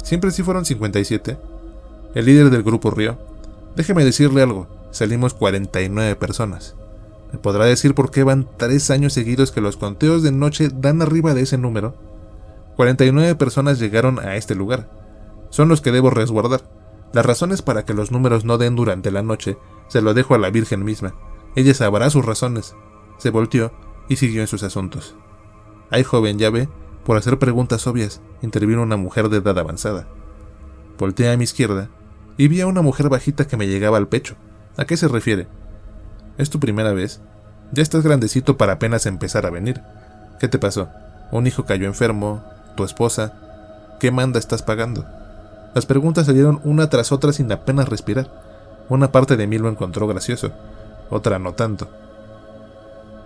Siempre 0.03 0.31
sí 0.31 0.43
fueron 0.43 0.65
57. 0.65 1.37
El 2.15 2.25
líder 2.25 2.51
del 2.51 2.63
grupo 2.63 2.91
rió. 2.91 3.19
Déjeme 3.77 4.05
decirle 4.05 4.43
algo, 4.43 4.67
salimos 4.91 5.35
49 5.35 6.17
personas. 6.17 6.75
¿Me 7.37 7.43
podrá 7.43 7.67
decir 7.67 7.95
por 7.95 8.11
qué 8.11 8.25
van 8.25 8.49
tres 8.57 8.91
años 8.91 9.13
seguidos 9.13 9.53
que 9.53 9.61
los 9.61 9.77
conteos 9.77 10.23
de 10.23 10.33
noche 10.33 10.71
dan 10.73 11.03
arriba 11.03 11.35
de 11.35 11.43
ese 11.43 11.59
número? 11.59 11.95
49 12.77 13.35
personas 13.35 13.79
llegaron 13.79 14.19
a 14.21 14.37
este 14.37 14.55
lugar. 14.55 14.89
Son 15.51 15.69
los 15.69 15.83
que 15.83 15.93
debo 15.93 16.09
resguardar. 16.09 16.63
Las 17.13 17.27
razones 17.27 17.61
para 17.61 17.85
que 17.85 17.93
los 17.93 18.11
números 18.11 18.47
no 18.47 18.57
den 18.57 18.75
durante 18.75 19.11
la 19.11 19.23
noche 19.23 19.59
se 19.87 20.01
lo 20.01 20.15
dejo 20.15 20.35
a 20.35 20.39
la 20.39 20.49
Virgen 20.49 20.83
misma. 20.83 21.15
Ella 21.57 21.75
sabrá 21.75 22.09
sus 22.09 22.25
razones. 22.25 22.75
Se 23.19 23.29
volteó 23.29 23.71
y 24.09 24.17
siguió 24.17 24.41
en 24.41 24.47
sus 24.47 24.63
asuntos. 24.63 25.15
Ay, 25.91 26.05
joven, 26.05 26.39
ya 26.39 26.49
ve, 26.49 26.71
por 27.05 27.19
hacer 27.19 27.39
preguntas 27.39 27.87
obvias, 27.87 28.23
intervino 28.41 28.83
una 28.83 28.97
mujer 28.97 29.29
de 29.29 29.37
edad 29.37 29.59
avanzada. 29.59 30.09
Volteé 30.99 31.31
a 31.31 31.37
mi 31.37 31.45
izquierda 31.45 31.91
y 32.39 32.49
vi 32.49 32.63
a 32.63 32.67
una 32.67 32.81
mujer 32.81 33.11
bajita 33.11 33.47
que 33.47 33.59
me 33.59 33.69
llegaba 33.69 33.99
al 33.99 34.09
pecho. 34.09 34.37
¿A 34.79 34.87
qué 34.87 34.97
se 34.97 35.07
refiere? 35.07 35.49
¿Es 36.39 36.51
tu 36.51 36.61
primera 36.61 36.93
vez? 36.93 37.21
Ya 37.73 37.83
estás 37.83 38.03
grandecito 38.03 38.57
para 38.57 38.75
apenas 38.75 39.07
empezar 39.07 39.47
a 39.47 39.51
venir. 39.51 39.83
¿Qué 40.39 40.49
te 40.49 40.59
pasó? 40.59 40.89
¿Un 41.33 41.47
hijo 41.47 41.65
cayó 41.65 41.87
enfermo? 41.87 42.45
¿Tu 42.77 42.85
esposa? 42.85 43.33
¿Qué 43.99 44.11
manda 44.11 44.39
estás 44.39 44.63
pagando? 44.63 45.07
Las 45.75 45.87
preguntas 45.87 46.27
salieron 46.27 46.61
una 46.65 46.89
tras 46.89 47.13
otra 47.13 47.33
sin 47.33 47.51
apenas 47.51 47.89
respirar. 47.89 48.31
Una 48.89 49.13
parte 49.13 49.37
de 49.37 49.47
mí 49.47 49.59
lo 49.59 49.69
encontró 49.69 50.07
gracioso, 50.07 50.53
otra 51.11 51.39
no 51.39 51.55
tanto. 51.55 51.89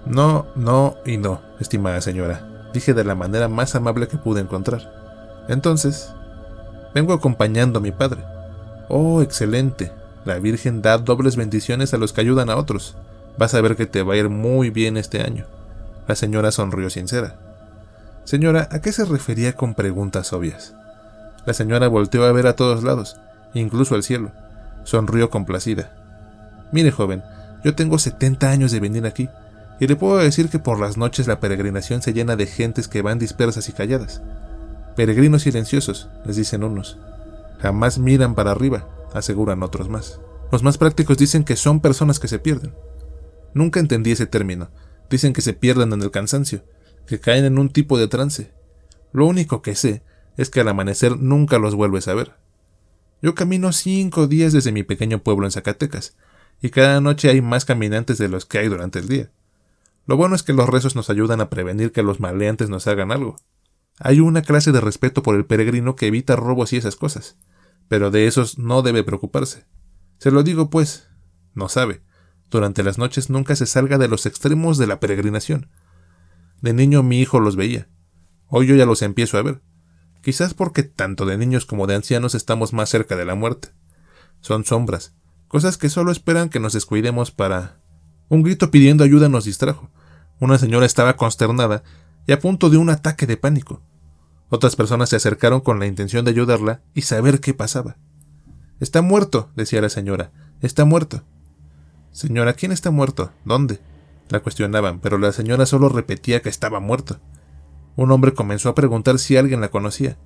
No, 0.07 0.47
no 0.55 0.97
y 1.05 1.19
no, 1.19 1.43
estimada 1.59 2.01
señora, 2.01 2.41
dije 2.73 2.95
de 2.95 3.05
la 3.05 3.15
manera 3.15 3.49
más 3.49 3.75
amable 3.75 4.09
que 4.09 4.17
pude 4.17 4.41
encontrar. 4.41 5.45
Entonces, 5.49 6.13
vengo 6.95 7.13
acompañando 7.13 7.79
a 7.79 7.83
mi 7.83 7.93
padre. 7.93 8.25
Oh, 8.89 9.21
excelente. 9.21 9.93
La 10.31 10.39
Virgen 10.39 10.81
da 10.81 10.97
dobles 10.97 11.35
bendiciones 11.35 11.93
a 11.93 11.99
los 11.99 12.13
que 12.13 12.21
ayudan 12.21 12.51
a 12.51 12.57
otros. 12.57 12.95
Vas 13.37 13.53
a 13.55 13.61
ver 13.61 13.75
que 13.75 13.87
te 13.87 14.05
va 14.05 14.15
a 14.15 14.17
ir 14.17 14.29
muy 14.29 14.71
bien 14.71 14.97
este 14.97 15.23
año. 15.23 15.45
La 16.07 16.15
señora 16.15 16.53
sonrió 16.53 16.89
sincera. 16.89 17.35
Señora, 18.23 18.69
¿a 18.71 18.81
qué 18.81 18.93
se 18.93 19.05
refería 19.05 19.55
con 19.55 19.75
preguntas 19.75 20.33
obvias? 20.33 20.73
La 21.47 21.53
señora 21.53 21.89
volteó 21.89 22.23
a 22.27 22.31
ver 22.31 22.47
a 22.47 22.55
todos 22.55 22.85
lados, 22.85 23.17
incluso 23.55 23.97
al 23.97 24.05
cielo. 24.05 24.31
Sonrió 24.85 25.31
complacida. 25.31 25.91
Mire, 26.71 26.93
joven, 26.93 27.25
yo 27.65 27.75
tengo 27.75 27.99
70 27.99 28.51
años 28.51 28.71
de 28.71 28.79
venir 28.79 29.07
aquí, 29.07 29.29
y 29.81 29.89
le 29.89 29.97
puedo 29.97 30.19
decir 30.19 30.49
que 30.49 30.61
por 30.61 30.79
las 30.79 30.97
noches 30.97 31.27
la 31.27 31.41
peregrinación 31.41 32.03
se 32.03 32.13
llena 32.13 32.37
de 32.37 32.47
gentes 32.47 32.87
que 32.87 33.03
van 33.03 33.19
dispersas 33.19 33.69
y 33.69 33.73
calladas. 33.73 34.23
Peregrinos 34.95 35.43
silenciosos, 35.43 36.09
les 36.25 36.37
dicen 36.37 36.63
unos. 36.63 36.99
Jamás 37.61 37.99
miran 37.99 38.37
para 38.37 38.53
arriba, 38.53 38.85
aseguran 39.15 39.63
otros 39.63 39.89
más. 39.89 40.21
Los 40.53 40.63
más 40.63 40.79
prácticos 40.79 41.19
dicen 41.19 41.45
que 41.45 41.57
son 41.57 41.81
personas 41.81 42.19
que 42.19 42.29
se 42.29 42.39
pierden. 42.39 42.75
Nunca 43.55 43.81
entendí 43.81 44.11
ese 44.13 44.27
término. 44.27 44.71
Dicen 45.09 45.33
que 45.33 45.43
se 45.43 45.55
pierden 45.55 45.93
en 45.93 46.03
el 46.03 46.11
cansancio, 46.11 46.65
que 47.07 47.21
caen 47.21 47.45
en 47.45 47.59
un 47.59 47.69
tipo 47.69 47.99
de 47.99 48.09
trance. 48.09 48.53
Lo 49.13 49.27
único 49.27 49.63
que 49.63 49.75
sé 49.75 50.03
es 50.37 50.51
que 50.51 50.61
al 50.61 50.69
amanecer 50.69 51.19
nunca 51.19 51.59
los 51.59 51.75
vuelves 51.75 52.09
a 52.09 52.15
ver. 52.15 52.35
Yo 53.23 53.35
camino 53.35 53.73
cinco 53.73 54.27
días 54.27 54.53
desde 54.53 54.73
mi 54.73 54.83
pequeño 54.83 55.23
pueblo 55.23 55.47
en 55.47 55.53
Zacatecas, 55.53 56.17
y 56.63 56.71
cada 56.71 57.01
noche 57.01 57.29
hay 57.29 57.41
más 57.43 57.65
caminantes 57.65 58.19
de 58.19 58.29
los 58.29 58.47
que 58.47 58.59
hay 58.59 58.69
durante 58.69 58.99
el 58.99 59.09
día. 59.09 59.31
Lo 60.07 60.17
bueno 60.17 60.35
es 60.35 60.43
que 60.43 60.53
los 60.53 60.69
rezos 60.69 60.97
nos 60.97 61.11
ayudan 61.11 61.41
a 61.41 61.51
prevenir 61.51 61.93
que 61.93 62.03
los 62.03 62.21
maleantes 62.21 62.69
nos 62.71 62.87
hagan 62.87 63.13
algo. 63.13 63.37
Hay 63.99 64.21
una 64.21 64.43
clase 64.43 64.73
de 64.73 64.81
respeto 64.81 65.23
por 65.23 65.35
el 65.35 65.45
peregrino 65.45 65.97
que 65.97 66.07
evita 66.07 66.37
robos 66.37 66.73
y 66.73 66.77
esas 66.77 66.97
cosas 66.97 67.37
pero 67.91 68.13
de 68.13 68.29
esos 68.29 68.57
no 68.57 68.83
debe 68.83 69.03
preocuparse. 69.03 69.67
Se 70.19 70.31
lo 70.31 70.45
digo 70.45 70.71
pues, 70.71 71.09
no 71.55 71.69
sabe, 71.69 72.05
durante 72.49 72.85
las 72.85 72.99
noches 72.99 73.31
nunca 73.31 73.57
se 73.57 73.67
salga 73.67 73.99
de 73.99 74.07
los 74.07 74.27
extremos 74.27 74.79
de 74.79 74.87
la 74.87 75.01
peregrinación. 75.01 75.71
De 76.61 76.73
niño 76.73 77.03
mi 77.03 77.19
hijo 77.19 77.41
los 77.41 77.57
veía, 77.57 77.89
hoy 78.47 78.69
yo 78.69 78.77
ya 78.77 78.87
los 78.87 79.03
empiezo 79.03 79.39
a 79.39 79.43
ver, 79.43 79.61
quizás 80.23 80.55
porque 80.55 80.85
tanto 80.85 81.27
de 81.27 81.37
niños 81.37 81.67
como 81.67 81.89
de 81.89 81.97
ancianos 81.97 82.37
estamos 82.37 82.73
más 82.73 82.89
cerca 82.89 83.17
de 83.17 83.25
la 83.25 83.35
muerte. 83.35 83.71
Son 84.41 84.65
sombras, 84.65 85.13
cosas 85.49 85.77
que 85.77 85.89
solo 85.89 86.13
esperan 86.13 86.49
que 86.49 86.61
nos 86.61 86.75
descuidemos 86.75 87.33
para... 87.33 87.81
Un 88.29 88.45
grito 88.45 88.71
pidiendo 88.71 89.03
ayuda 89.03 89.29
nos 89.29 89.47
distrajo. 89.47 89.91
Una 90.39 90.59
señora 90.59 90.87
estaba 90.87 91.17
consternada 91.17 91.83
y 92.29 92.31
a 92.31 92.39
punto 92.39 92.71
de 92.71 92.77
un 92.77 92.89
ataque 92.89 93.27
de 93.27 93.37
pánico. 93.37 93.83
Otras 94.51 94.77
personas 94.77 95.09
se 95.09 95.17
acercaron 95.17 95.61
con 95.61 95.79
la 95.79 95.87
intención 95.87 96.25
de 96.25 96.33
ayudarla 96.33 96.83
y 96.93 97.03
saber 97.03 97.41
qué 97.41 97.55
pasaba. 97.55 97.97
Está 98.81 99.01
muerto, 99.01 99.51
decía 99.55 99.81
la 99.81 99.89
señora. 99.89 100.33
Está 100.61 100.85
muerto. 100.85 101.23
Señora, 102.11 102.55
¿quién 102.55 102.73
está 102.73 102.91
muerto? 102.91 103.31
¿Dónde? 103.45 103.79
La 104.29 104.41
cuestionaban, 104.41 104.99
pero 104.99 105.19
la 105.19 105.33
señora 105.33 105.67
solo 105.67 105.89
repetía 105.89 106.43
que 106.43 106.49
estaba 106.49 106.81
muerto. 106.81 107.21
Un 107.95 108.11
hombre 108.11 108.35
comenzó 108.35 108.69
a 108.69 108.75
preguntar 108.75 109.19
si 109.19 109.37
alguien 109.37 109.61
la 109.61 109.71
conocía. 109.71 110.17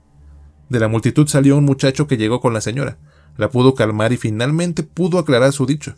De 0.71 0.81
la 0.81 0.89
multitud 0.89 1.27
salió 1.29 1.57
un 1.59 1.65
muchacho 1.65 2.07
que 2.07 2.17
llegó 2.17 2.41
con 2.41 2.55
la 2.55 2.63
señora. 2.63 2.97
La 3.37 3.51
pudo 3.51 3.75
calmar 3.75 4.13
y 4.13 4.17
finalmente 4.17 4.83
pudo 4.83 5.19
aclarar 5.19 5.53
su 5.53 5.67
dicho. 5.67 5.95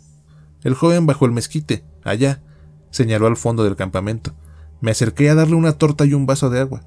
El 0.65 0.75
joven 0.75 1.07
bajo 1.07 1.27
el 1.27 1.33
mezquite, 1.33 1.85
allá, 2.03 2.43
señaló 2.91 3.29
al 3.29 3.37
fondo 3.37 3.63
del 3.63 3.77
campamento. 3.77 4.35
Me 4.81 4.91
acerqué 4.91 5.31
a 5.31 5.35
darle 5.35 5.55
una 5.55 5.73
torta 5.73 6.05
y 6.05 6.15
un 6.15 6.27
vaso 6.27 6.51
de 6.51 6.61
agua. 6.61 6.83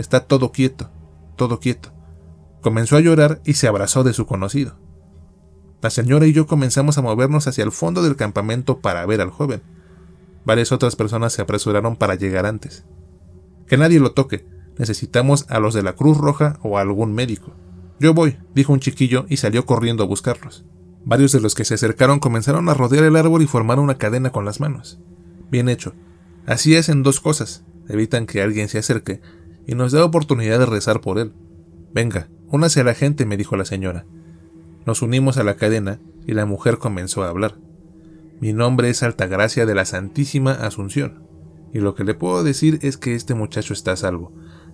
Está 0.00 0.20
todo 0.20 0.50
quieto, 0.50 0.88
todo 1.36 1.60
quieto. 1.60 1.92
Comenzó 2.62 2.96
a 2.96 3.00
llorar 3.00 3.42
y 3.44 3.52
se 3.52 3.68
abrazó 3.68 4.02
de 4.02 4.14
su 4.14 4.24
conocido. 4.24 4.78
La 5.82 5.90
señora 5.90 6.26
y 6.26 6.32
yo 6.32 6.46
comenzamos 6.46 6.96
a 6.96 7.02
movernos 7.02 7.46
hacia 7.46 7.64
el 7.64 7.70
fondo 7.70 8.02
del 8.02 8.16
campamento 8.16 8.80
para 8.80 9.04
ver 9.04 9.20
al 9.20 9.28
joven. 9.28 9.60
Varias 10.46 10.72
otras 10.72 10.96
personas 10.96 11.34
se 11.34 11.42
apresuraron 11.42 11.96
para 11.96 12.14
llegar 12.14 12.46
antes. 12.46 12.86
Que 13.66 13.76
nadie 13.76 14.00
lo 14.00 14.12
toque. 14.12 14.46
Necesitamos 14.78 15.44
a 15.50 15.60
los 15.60 15.74
de 15.74 15.82
la 15.82 15.92
Cruz 15.92 16.16
Roja 16.16 16.58
o 16.62 16.78
a 16.78 16.80
algún 16.80 17.12
médico. 17.12 17.52
Yo 17.98 18.14
voy, 18.14 18.38
dijo 18.54 18.72
un 18.72 18.80
chiquillo 18.80 19.26
y 19.28 19.36
salió 19.36 19.66
corriendo 19.66 20.02
a 20.02 20.06
buscarlos. 20.06 20.64
Varios 21.04 21.32
de 21.32 21.40
los 21.40 21.54
que 21.54 21.66
se 21.66 21.74
acercaron 21.74 22.20
comenzaron 22.20 22.70
a 22.70 22.74
rodear 22.74 23.04
el 23.04 23.16
árbol 23.16 23.42
y 23.42 23.46
formaron 23.46 23.84
una 23.84 23.98
cadena 23.98 24.32
con 24.32 24.46
las 24.46 24.60
manos. 24.60 24.98
Bien 25.50 25.68
hecho. 25.68 25.92
Así 26.46 26.74
hacen 26.74 27.02
dos 27.02 27.20
cosas. 27.20 27.64
Evitan 27.86 28.24
que 28.24 28.40
alguien 28.40 28.70
se 28.70 28.78
acerque 28.78 29.20
y 29.70 29.76
nos 29.76 29.92
da 29.92 30.04
oportunidad 30.04 30.58
de 30.58 30.66
rezar 30.66 31.00
por 31.00 31.20
él. 31.20 31.32
Venga, 31.94 32.28
únase 32.48 32.80
a 32.80 32.84
la 32.84 32.92
gente, 32.92 33.24
me 33.24 33.36
dijo 33.36 33.56
la 33.56 33.64
señora. 33.64 34.04
Nos 34.84 35.00
unimos 35.00 35.36
a 35.36 35.44
la 35.44 35.54
cadena 35.54 36.00
y 36.26 36.34
la 36.34 36.44
mujer 36.44 36.78
comenzó 36.78 37.22
a 37.22 37.28
hablar. 37.28 37.56
Mi 38.40 38.52
nombre 38.52 38.90
es 38.90 39.04
Altagracia 39.04 39.66
de 39.66 39.76
la 39.76 39.84
Santísima 39.84 40.50
Asunción, 40.50 41.22
y 41.72 41.78
lo 41.78 41.94
que 41.94 42.02
le 42.02 42.14
puedo 42.14 42.42
decir 42.42 42.80
es 42.82 42.96
que 42.96 43.14
este 43.14 43.34
muchacho 43.34 43.72
está 43.72 43.92
a 43.92 43.96
salvo, 43.96 44.32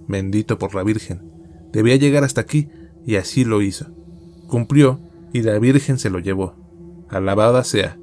bendito 0.09 0.59
por 0.59 0.75
la 0.75 0.83
Virgen. 0.83 1.31
Debía 1.73 1.97
llegar 1.97 2.25
hasta 2.25 2.41
aquí, 2.41 2.71
y 3.05 3.17
así 3.17 3.45
lo 3.45 3.61
hizo. 3.61 3.89
Cumplió, 4.47 4.99
y 5.31 5.43
la 5.43 5.59
Virgen 5.59 5.99
se 5.99 6.09
lo 6.09 6.21
llevó. 6.21 6.55
Alabada 7.11 7.65
sea. 7.65 7.99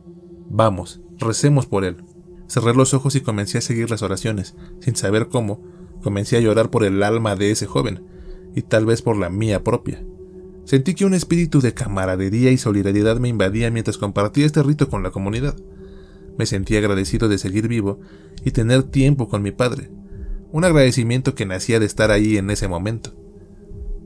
Vamos, 0.47 1.01
recemos 1.17 1.65
por 1.65 1.85
él. 1.85 2.03
Cerré 2.47 2.75
los 2.75 2.93
ojos 2.93 3.15
y 3.15 3.21
comencé 3.21 3.57
a 3.57 3.61
seguir 3.61 3.89
las 3.89 4.03
oraciones, 4.03 4.55
sin 4.79 4.95
saber 4.95 5.29
cómo, 5.29 5.72
Comencé 6.03 6.37
a 6.37 6.41
llorar 6.41 6.69
por 6.69 6.83
el 6.83 7.01
alma 7.01 7.35
de 7.35 7.51
ese 7.51 7.65
joven, 7.65 8.03
y 8.55 8.61
tal 8.61 8.85
vez 8.85 9.01
por 9.01 9.17
la 9.17 9.29
mía 9.29 9.63
propia. 9.63 10.03
Sentí 10.65 10.93
que 10.93 11.05
un 11.05 11.13
espíritu 11.13 11.61
de 11.61 11.73
camaradería 11.73 12.51
y 12.51 12.57
solidaridad 12.57 13.17
me 13.17 13.29
invadía 13.29 13.71
mientras 13.71 13.97
compartía 13.97 14.45
este 14.45 14.63
rito 14.63 14.89
con 14.89 15.03
la 15.03 15.11
comunidad. 15.11 15.55
Me 16.37 16.45
sentí 16.45 16.77
agradecido 16.77 17.27
de 17.27 17.37
seguir 17.37 17.67
vivo 17.67 17.99
y 18.43 18.51
tener 18.51 18.83
tiempo 18.83 19.27
con 19.27 19.41
mi 19.41 19.51
padre, 19.51 19.89
un 20.51 20.65
agradecimiento 20.65 21.35
que 21.35 21.45
nacía 21.45 21.79
de 21.79 21.85
estar 21.85 22.11
ahí 22.11 22.37
en 22.37 22.49
ese 22.49 22.67
momento. 22.67 23.15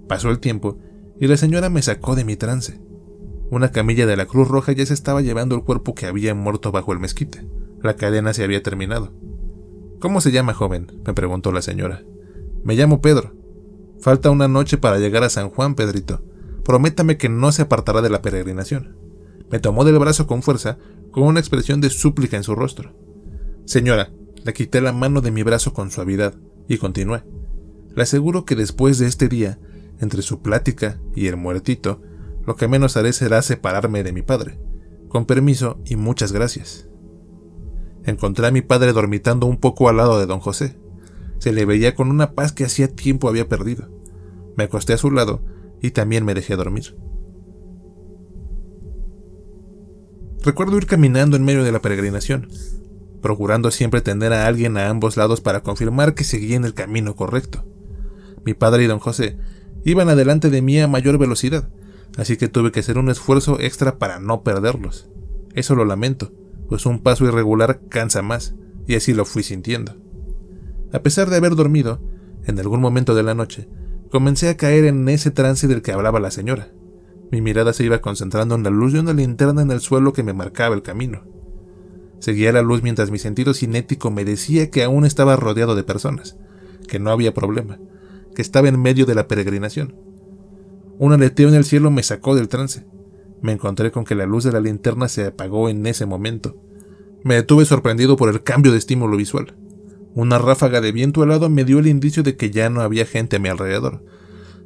Pasó 0.08 0.30
el 0.30 0.40
tiempo 0.40 0.78
y 1.20 1.28
la 1.28 1.38
señora 1.38 1.70
me 1.70 1.82
sacó 1.82 2.16
de 2.16 2.26
mi 2.26 2.36
trance. 2.36 2.80
Una 3.50 3.72
camilla 3.72 4.06
de 4.06 4.18
la 4.18 4.26
Cruz 4.26 4.48
Roja 4.48 4.72
ya 4.72 4.86
se 4.86 4.94
estaba 4.94 5.22
llevando 5.22 5.56
el 5.56 5.64
cuerpo 5.64 5.96
que 5.96 6.06
había 6.06 6.34
muerto 6.36 6.72
bajo 6.72 6.94
el 6.94 7.00
mezquite. 7.00 7.48
La 7.82 7.96
cadena 7.96 8.34
se 8.34 8.44
había 8.44 8.62
terminado. 8.62 9.14
¿Cómo 10.00 10.22
se 10.22 10.32
llama, 10.32 10.54
joven? 10.54 11.02
me 11.06 11.14
preguntó 11.14 11.52
la 11.52 11.62
señora. 11.62 12.04
Me 12.64 12.76
llamo 12.76 13.02
Pedro. 13.02 13.34
Falta 14.00 14.30
una 14.30 14.48
noche 14.48 14.78
para 14.78 15.00
llegar 15.00 15.24
a 15.24 15.30
San 15.30 15.50
Juan, 15.50 15.74
Pedrito. 15.74 16.22
Prométame 16.64 17.18
que 17.18 17.30
no 17.30 17.52
se 17.52 17.64
apartará 17.64 18.02
de 18.02 18.10
la 18.10 18.22
peregrinación. 18.22 18.96
me 19.50 19.60
tomó 19.60 19.86
del 19.86 19.98
brazo 19.98 20.28
con 20.28 20.44
fuerza, 20.44 20.78
con 21.12 21.24
una 21.24 21.40
expresión 21.40 21.82
de 21.82 21.90
súplica 21.90 22.38
en 22.38 22.44
su 22.44 22.54
rostro. 22.54 22.94
Señora, 23.66 24.12
le 24.44 24.54
quité 24.54 24.82
la 24.82 24.94
mano 24.94 25.22
de 25.22 25.32
mi 25.32 25.42
brazo 25.42 25.74
con 25.74 25.90
suavidad 25.90 26.36
y 26.68 26.78
continué. 26.78 27.24
Le 27.96 28.04
aseguro 28.04 28.46
que 28.46 28.56
después 28.56 29.00
de 29.00 29.08
este 29.08 29.28
día, 29.28 29.58
entre 30.00 30.22
su 30.22 30.42
plática 30.42 31.00
y 31.16 31.28
el 31.28 31.38
muertito, 31.38 32.02
lo 32.46 32.56
que 32.56 32.68
menos 32.68 32.98
haré 32.98 33.14
será 33.14 33.42
separarme 33.42 34.04
de 34.04 34.14
mi 34.14 34.22
padre. 34.22 34.60
Con 35.08 35.26
permiso 35.26 35.80
y 35.86 35.96
muchas 35.96 36.32
gracias. 36.32 36.87
Encontré 38.08 38.48
a 38.48 38.52
mi 38.52 38.62
padre 38.62 38.94
dormitando 38.94 39.48
un 39.48 39.58
poco 39.58 39.90
al 39.90 39.98
lado 39.98 40.18
de 40.18 40.26
don 40.26 40.40
José. 40.40 40.78
Se 41.40 41.52
le 41.52 41.66
veía 41.66 41.94
con 41.94 42.10
una 42.10 42.32
paz 42.32 42.54
que 42.54 42.64
hacía 42.64 42.88
tiempo 42.88 43.28
había 43.28 43.50
perdido. 43.50 43.90
Me 44.56 44.64
acosté 44.64 44.94
a 44.94 44.98
su 44.98 45.12
lado 45.12 45.42
y 45.82 45.92
también 45.92 46.24
me 46.24 46.34
dejé 46.34 46.56
dormir. 46.56 46.96
Recuerdo 50.42 50.78
ir 50.78 50.86
caminando 50.86 51.36
en 51.36 51.44
medio 51.44 51.66
de 51.66 51.74
la 51.74 51.82
peregrinación, 51.82 52.48
procurando 53.22 53.72
siempre 53.72 54.00
tener 54.00 54.32
a 54.32 54.48
alguien 54.48 54.78
a 54.78 54.88
ambos 54.88 55.18
lados 55.18 55.42
para 55.42 55.62
confirmar 55.62 56.16
que 56.16 56.24
seguía 56.24 56.56
en 56.56 56.64
el 56.64 56.74
camino 56.74 57.14
correcto. 57.18 57.66
Mi 58.46 58.54
padre 58.54 58.86
y 58.86 58.88
don 58.88 59.00
José 59.00 59.38
iban 59.84 60.08
adelante 60.08 60.50
de 60.50 60.62
mí 60.62 60.80
a 60.80 60.88
mayor 60.88 61.18
velocidad, 61.18 61.68
así 62.16 62.38
que 62.38 62.48
tuve 62.48 62.72
que 62.72 62.80
hacer 62.80 62.98
un 62.98 63.10
esfuerzo 63.10 63.60
extra 63.60 64.00
para 64.00 64.22
no 64.22 64.44
perderlos. 64.44 65.10
Eso 65.54 65.76
lo 65.76 65.84
lamento, 65.84 66.32
pues 66.68 66.86
un 66.86 67.00
paso 67.00 67.26
irregular 67.26 67.82
cansa 67.90 68.22
más, 68.22 68.56
y 68.88 68.96
así 68.96 69.14
lo 69.14 69.26
fui 69.26 69.44
sintiendo. 69.44 69.96
A 70.94 71.00
pesar 71.00 71.30
de 71.30 71.38
haber 71.38 71.56
dormido, 71.56 72.02
en 72.46 72.60
algún 72.60 72.82
momento 72.82 73.16
de 73.16 73.24
la 73.24 73.34
noche, 73.34 73.68
comencé 74.10 74.50
a 74.50 74.58
caer 74.58 74.86
en 74.86 75.08
ese 75.10 75.32
trance 75.32 75.68
del 75.68 75.82
que 75.82 75.92
hablaba 75.92 76.20
la 76.20 76.32
señora. 76.32 76.72
Mi 77.32 77.42
mirada 77.42 77.74
se 77.74 77.84
iba 77.84 78.00
concentrando 78.00 78.56
en 78.56 78.64
la 78.64 78.70
luz 78.70 78.94
de 78.94 79.02
una 79.02 79.14
linterna 79.14 79.62
en 79.62 79.72
el 79.72 79.82
suelo 79.82 80.14
que 80.14 80.24
me 80.24 80.34
marcaba 80.34 80.76
el 80.76 80.82
camino. 80.82 81.24
Seguía 82.20 82.52
la 82.52 82.62
luz 82.62 82.82
mientras 82.82 83.12
mi 83.12 83.20
sentido 83.20 83.54
cinético 83.54 84.12
me 84.12 84.26
decía 84.26 84.72
que 84.72 84.84
aún 84.84 85.06
estaba 85.06 85.36
rodeado 85.36 85.76
de 85.76 85.84
personas, 85.84 86.38
que 86.88 87.00
no 87.00 87.12
había 87.12 87.34
problema, 87.34 87.80
que 88.34 88.42
estaba 88.42 88.70
en 88.70 88.82
medio 88.82 89.06
de 89.06 89.16
la 89.16 89.28
peregrinación. 89.28 89.96
Un 91.00 91.14
aleteo 91.14 91.50
en 91.50 91.56
el 91.56 91.66
cielo 91.66 91.92
me 91.92 92.02
sacó 92.02 92.36
del 92.36 92.48
trance. 92.48 92.86
Me 93.42 93.52
encontré 93.52 93.92
con 93.92 94.06
que 94.06 94.16
la 94.16 94.26
luz 94.26 94.44
de 94.44 94.52
la 94.52 94.60
linterna 94.60 95.08
se 95.08 95.26
apagó 95.26 95.70
en 95.70 95.86
ese 95.86 96.06
momento. 96.06 96.56
Me 97.24 97.36
detuve 97.36 97.66
sorprendido 97.66 98.18
por 98.18 98.30
el 98.30 98.44
cambio 98.44 98.72
de 98.72 98.78
estímulo 98.78 99.18
visual. 99.18 99.56
Una 100.16 100.38
ráfaga 100.38 100.82
de 100.82 100.92
viento 100.92 101.24
helado 101.24 101.50
me 101.50 101.64
dio 101.64 101.80
el 101.80 101.88
indicio 101.88 102.24
de 102.24 102.36
que 102.36 102.50
ya 102.50 102.70
no 102.70 102.82
había 102.82 103.06
gente 103.06 103.36
a 103.36 103.40
mi 103.40 103.50
alrededor. 103.50 104.04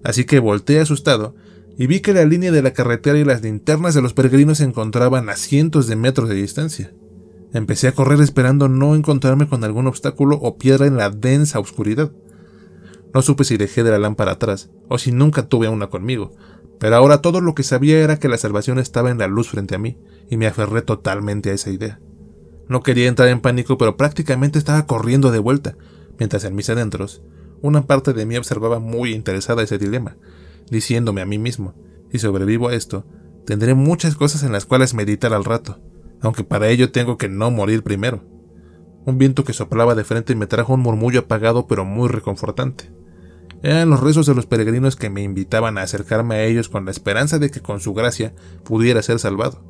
Así 0.03 0.25
que 0.25 0.39
volteé 0.39 0.79
asustado 0.79 1.35
y 1.77 1.87
vi 1.87 1.99
que 1.99 2.13
la 2.13 2.25
línea 2.25 2.51
de 2.51 2.61
la 2.61 2.73
carretera 2.73 3.17
y 3.17 3.25
las 3.25 3.41
linternas 3.41 3.93
de 3.93 4.01
los 4.01 4.13
peregrinos 4.13 4.59
se 4.59 4.63
encontraban 4.63 5.29
a 5.29 5.35
cientos 5.35 5.87
de 5.87 5.95
metros 5.95 6.29
de 6.29 6.35
distancia. 6.35 6.93
Empecé 7.53 7.89
a 7.89 7.91
correr 7.91 8.21
esperando 8.21 8.69
no 8.69 8.95
encontrarme 8.95 9.47
con 9.47 9.63
algún 9.63 9.87
obstáculo 9.87 10.37
o 10.41 10.57
piedra 10.57 10.85
en 10.87 10.95
la 10.95 11.09
densa 11.09 11.59
oscuridad. 11.59 12.11
No 13.13 13.21
supe 13.21 13.43
si 13.43 13.57
dejé 13.57 13.83
de 13.83 13.91
la 13.91 13.99
lámpara 13.99 14.33
atrás 14.33 14.69
o 14.87 14.97
si 14.97 15.11
nunca 15.11 15.47
tuve 15.47 15.67
una 15.67 15.87
conmigo, 15.87 16.33
pero 16.81 16.95
ahora 16.95 17.21
todo 17.21 17.41
lo 17.41 17.53
que 17.53 17.61
sabía 17.61 17.99
era 17.99 18.17
que 18.17 18.27
la 18.27 18.39
salvación 18.39 18.79
estaba 18.79 19.11
en 19.11 19.19
la 19.19 19.27
luz 19.27 19.49
frente 19.49 19.75
a 19.75 19.77
mí, 19.77 19.99
y 20.31 20.37
me 20.37 20.47
aferré 20.47 20.81
totalmente 20.81 21.51
a 21.51 21.53
esa 21.53 21.69
idea. 21.69 21.99
No 22.67 22.81
quería 22.81 23.07
entrar 23.07 23.29
en 23.29 23.39
pánico, 23.39 23.77
pero 23.77 23.97
prácticamente 23.97 24.57
estaba 24.57 24.87
corriendo 24.87 25.29
de 25.29 25.37
vuelta, 25.37 25.77
mientras 26.17 26.43
en 26.43 26.55
mis 26.55 26.71
adentros, 26.71 27.21
una 27.61 27.85
parte 27.85 28.13
de 28.13 28.25
mí 28.25 28.35
observaba 28.35 28.79
muy 28.79 29.13
interesada 29.13 29.61
ese 29.61 29.77
dilema, 29.77 30.17
diciéndome 30.71 31.21
a 31.21 31.27
mí 31.27 31.37
mismo, 31.37 31.75
si 32.11 32.17
sobrevivo 32.17 32.69
a 32.69 32.73
esto, 32.73 33.05
tendré 33.45 33.75
muchas 33.75 34.15
cosas 34.15 34.41
en 34.41 34.51
las 34.51 34.65
cuales 34.65 34.95
meditar 34.95 35.35
al 35.35 35.45
rato, 35.45 35.79
aunque 36.19 36.43
para 36.43 36.69
ello 36.69 36.91
tengo 36.91 37.15
que 37.15 37.29
no 37.29 37.51
morir 37.51 37.83
primero. 37.83 38.23
Un 39.05 39.19
viento 39.19 39.43
que 39.43 39.53
soplaba 39.53 39.93
de 39.93 40.03
frente 40.03 40.33
me 40.33 40.47
trajo 40.47 40.73
un 40.73 40.79
murmullo 40.79 41.19
apagado 41.19 41.67
pero 41.67 41.85
muy 41.85 42.09
reconfortante. 42.09 42.91
Eran 43.63 43.91
los 43.91 43.99
rezos 43.99 44.25
de 44.25 44.33
los 44.33 44.47
peregrinos 44.47 44.95
que 44.95 45.09
me 45.09 45.21
invitaban 45.21 45.77
a 45.77 45.83
acercarme 45.83 46.35
a 46.35 46.43
ellos 46.45 46.67
con 46.67 46.85
la 46.85 46.91
esperanza 46.91 47.37
de 47.37 47.51
que 47.51 47.61
con 47.61 47.79
su 47.79 47.93
gracia 47.93 48.33
pudiera 48.63 49.03
ser 49.03 49.19
salvado. 49.19 49.63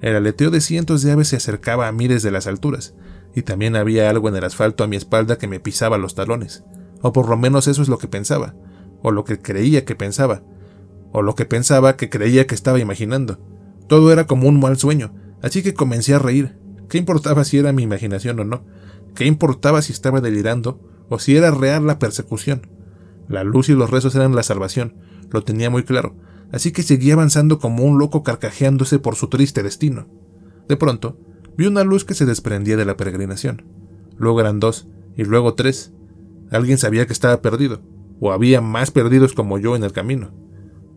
El 0.00 0.16
aleteo 0.16 0.50
de 0.50 0.60
cientos 0.60 1.02
de 1.02 1.12
aves 1.12 1.28
se 1.28 1.36
acercaba 1.36 1.88
a 1.88 1.92
mí 1.92 2.08
desde 2.08 2.30
las 2.30 2.46
alturas, 2.46 2.94
y 3.34 3.42
también 3.42 3.76
había 3.76 4.08
algo 4.08 4.28
en 4.30 4.36
el 4.36 4.44
asfalto 4.44 4.84
a 4.84 4.86
mi 4.86 4.96
espalda 4.96 5.36
que 5.36 5.48
me 5.48 5.60
pisaba 5.60 5.98
los 5.98 6.14
talones, 6.14 6.64
o 7.02 7.12
por 7.12 7.28
lo 7.28 7.36
menos 7.36 7.68
eso 7.68 7.82
es 7.82 7.88
lo 7.88 7.98
que 7.98 8.08
pensaba, 8.08 8.54
o 9.02 9.10
lo 9.10 9.24
que 9.24 9.40
creía 9.40 9.84
que 9.84 9.94
pensaba, 9.94 10.42
o 11.12 11.20
lo 11.20 11.34
que 11.34 11.44
pensaba 11.44 11.96
que 11.96 12.08
creía 12.08 12.46
que 12.46 12.54
estaba 12.54 12.78
imaginando. 12.78 13.38
Todo 13.86 14.12
era 14.12 14.26
como 14.26 14.48
un 14.48 14.60
mal 14.60 14.78
sueño, 14.78 15.14
así 15.42 15.62
que 15.62 15.74
comencé 15.74 16.14
a 16.14 16.18
reír. 16.18 16.56
¿Qué 16.88 16.98
importaba 16.98 17.44
si 17.44 17.58
era 17.58 17.72
mi 17.72 17.82
imaginación 17.82 18.40
o 18.40 18.44
no? 18.44 18.64
¿Qué 19.14 19.26
importaba 19.26 19.82
si 19.82 19.92
estaba 19.92 20.20
delirando 20.20 20.80
o 21.08 21.18
si 21.18 21.36
era 21.36 21.50
real 21.50 21.86
la 21.86 21.98
persecución? 21.98 22.75
La 23.28 23.44
luz 23.44 23.68
y 23.68 23.74
los 23.74 23.90
rezos 23.90 24.14
eran 24.14 24.34
la 24.34 24.42
salvación, 24.42 24.94
lo 25.30 25.42
tenía 25.42 25.70
muy 25.70 25.82
claro, 25.82 26.14
así 26.52 26.72
que 26.72 26.82
seguía 26.82 27.14
avanzando 27.14 27.58
como 27.58 27.84
un 27.84 27.98
loco 27.98 28.22
carcajeándose 28.22 28.98
por 28.98 29.16
su 29.16 29.28
triste 29.28 29.62
destino. 29.62 30.06
De 30.68 30.76
pronto, 30.76 31.18
vi 31.56 31.66
una 31.66 31.84
luz 31.84 32.04
que 32.04 32.14
se 32.14 32.26
desprendía 32.26 32.76
de 32.76 32.84
la 32.84 32.96
peregrinación. 32.96 33.64
Luego 34.16 34.40
eran 34.40 34.60
dos, 34.60 34.88
y 35.16 35.24
luego 35.24 35.54
tres. 35.54 35.92
Alguien 36.50 36.78
sabía 36.78 37.06
que 37.06 37.12
estaba 37.12 37.42
perdido, 37.42 37.82
o 38.20 38.32
había 38.32 38.60
más 38.60 38.90
perdidos 38.90 39.32
como 39.32 39.58
yo 39.58 39.76
en 39.76 39.84
el 39.84 39.92
camino. 39.92 40.30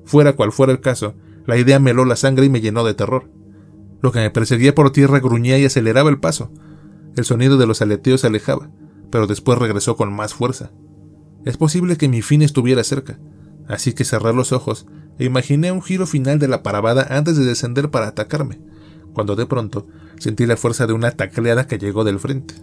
Fuera 0.06 0.34
cual 0.34 0.52
fuera 0.52 0.72
el 0.72 0.82
caso, 0.82 1.16
la 1.46 1.58
idea 1.58 1.80
meló 1.80 2.06
la 2.06 2.16
sangre 2.16 2.46
y 2.46 2.50
me 2.50 2.62
llenó 2.62 2.84
de 2.84 2.94
terror. 2.94 3.30
Lo 4.02 4.12
que 4.12 4.20
me 4.20 4.30
perseguía 4.30 4.76
por 4.76 4.92
tierra 4.92 5.20
gruñía 5.20 5.58
y 5.58 5.66
aceleraba 5.66 6.10
el 6.10 6.20
paso. 6.20 6.52
El 7.16 7.26
sonido 7.26 7.58
de 7.58 7.68
los 7.68 7.82
aleteos 7.82 8.22
se 8.22 8.28
alejaba, 8.28 8.70
pero 9.12 9.28
después 9.28 9.58
regresó 9.58 9.96
con 9.96 10.14
más 10.14 10.34
fuerza. 10.34 10.72
Es 11.46 11.58
posible 11.58 11.96
que 11.96 12.10
mi 12.10 12.22
fin 12.22 12.42
estuviera 12.42 12.84
cerca, 12.84 13.20
así 13.68 13.94
que 13.94 14.06
cerré 14.06 14.34
los 14.34 14.52
ojos 14.52 14.86
e 15.18 15.26
imaginé 15.26 15.72
un 15.72 15.82
giro 15.82 16.06
final 16.06 16.40
de 16.40 16.48
la 16.48 16.64
parabada 16.64 17.08
antes 17.10 17.38
de 17.38 17.46
descender 17.46 17.90
para 17.90 18.08
atacarme, 18.08 18.60
cuando 19.14 19.36
de 19.36 19.46
pronto 19.46 19.88
sentí 20.18 20.46
la 20.46 20.58
fuerza 20.58 20.86
de 20.86 20.94
una 20.94 21.12
tacleada 21.12 21.68
que 21.68 21.78
llegó 21.78 22.04
del 22.04 22.20
frente. 22.20 22.56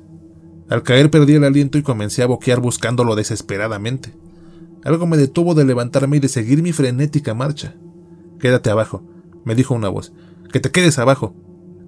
Al 0.68 0.82
caer 0.82 1.10
perdí 1.10 1.34
el 1.34 1.44
aliento 1.44 1.78
y 1.78 1.82
comencé 1.82 2.22
a 2.22 2.26
boquear 2.26 2.60
buscándolo 2.60 3.14
desesperadamente. 3.14 4.14
Algo 4.84 5.06
me 5.06 5.16
detuvo 5.16 5.54
de 5.54 5.64
levantarme 5.64 6.16
y 6.16 6.20
de 6.20 6.28
seguir 6.28 6.62
mi 6.62 6.72
frenética 6.72 7.34
marcha. 7.34 7.76
Quédate 8.40 8.70
abajo, 8.70 9.02
me 9.44 9.54
dijo 9.54 9.74
una 9.74 9.88
voz. 9.88 10.12
Que 10.52 10.60
te 10.60 10.70
quedes 10.70 10.98
abajo, 10.98 11.34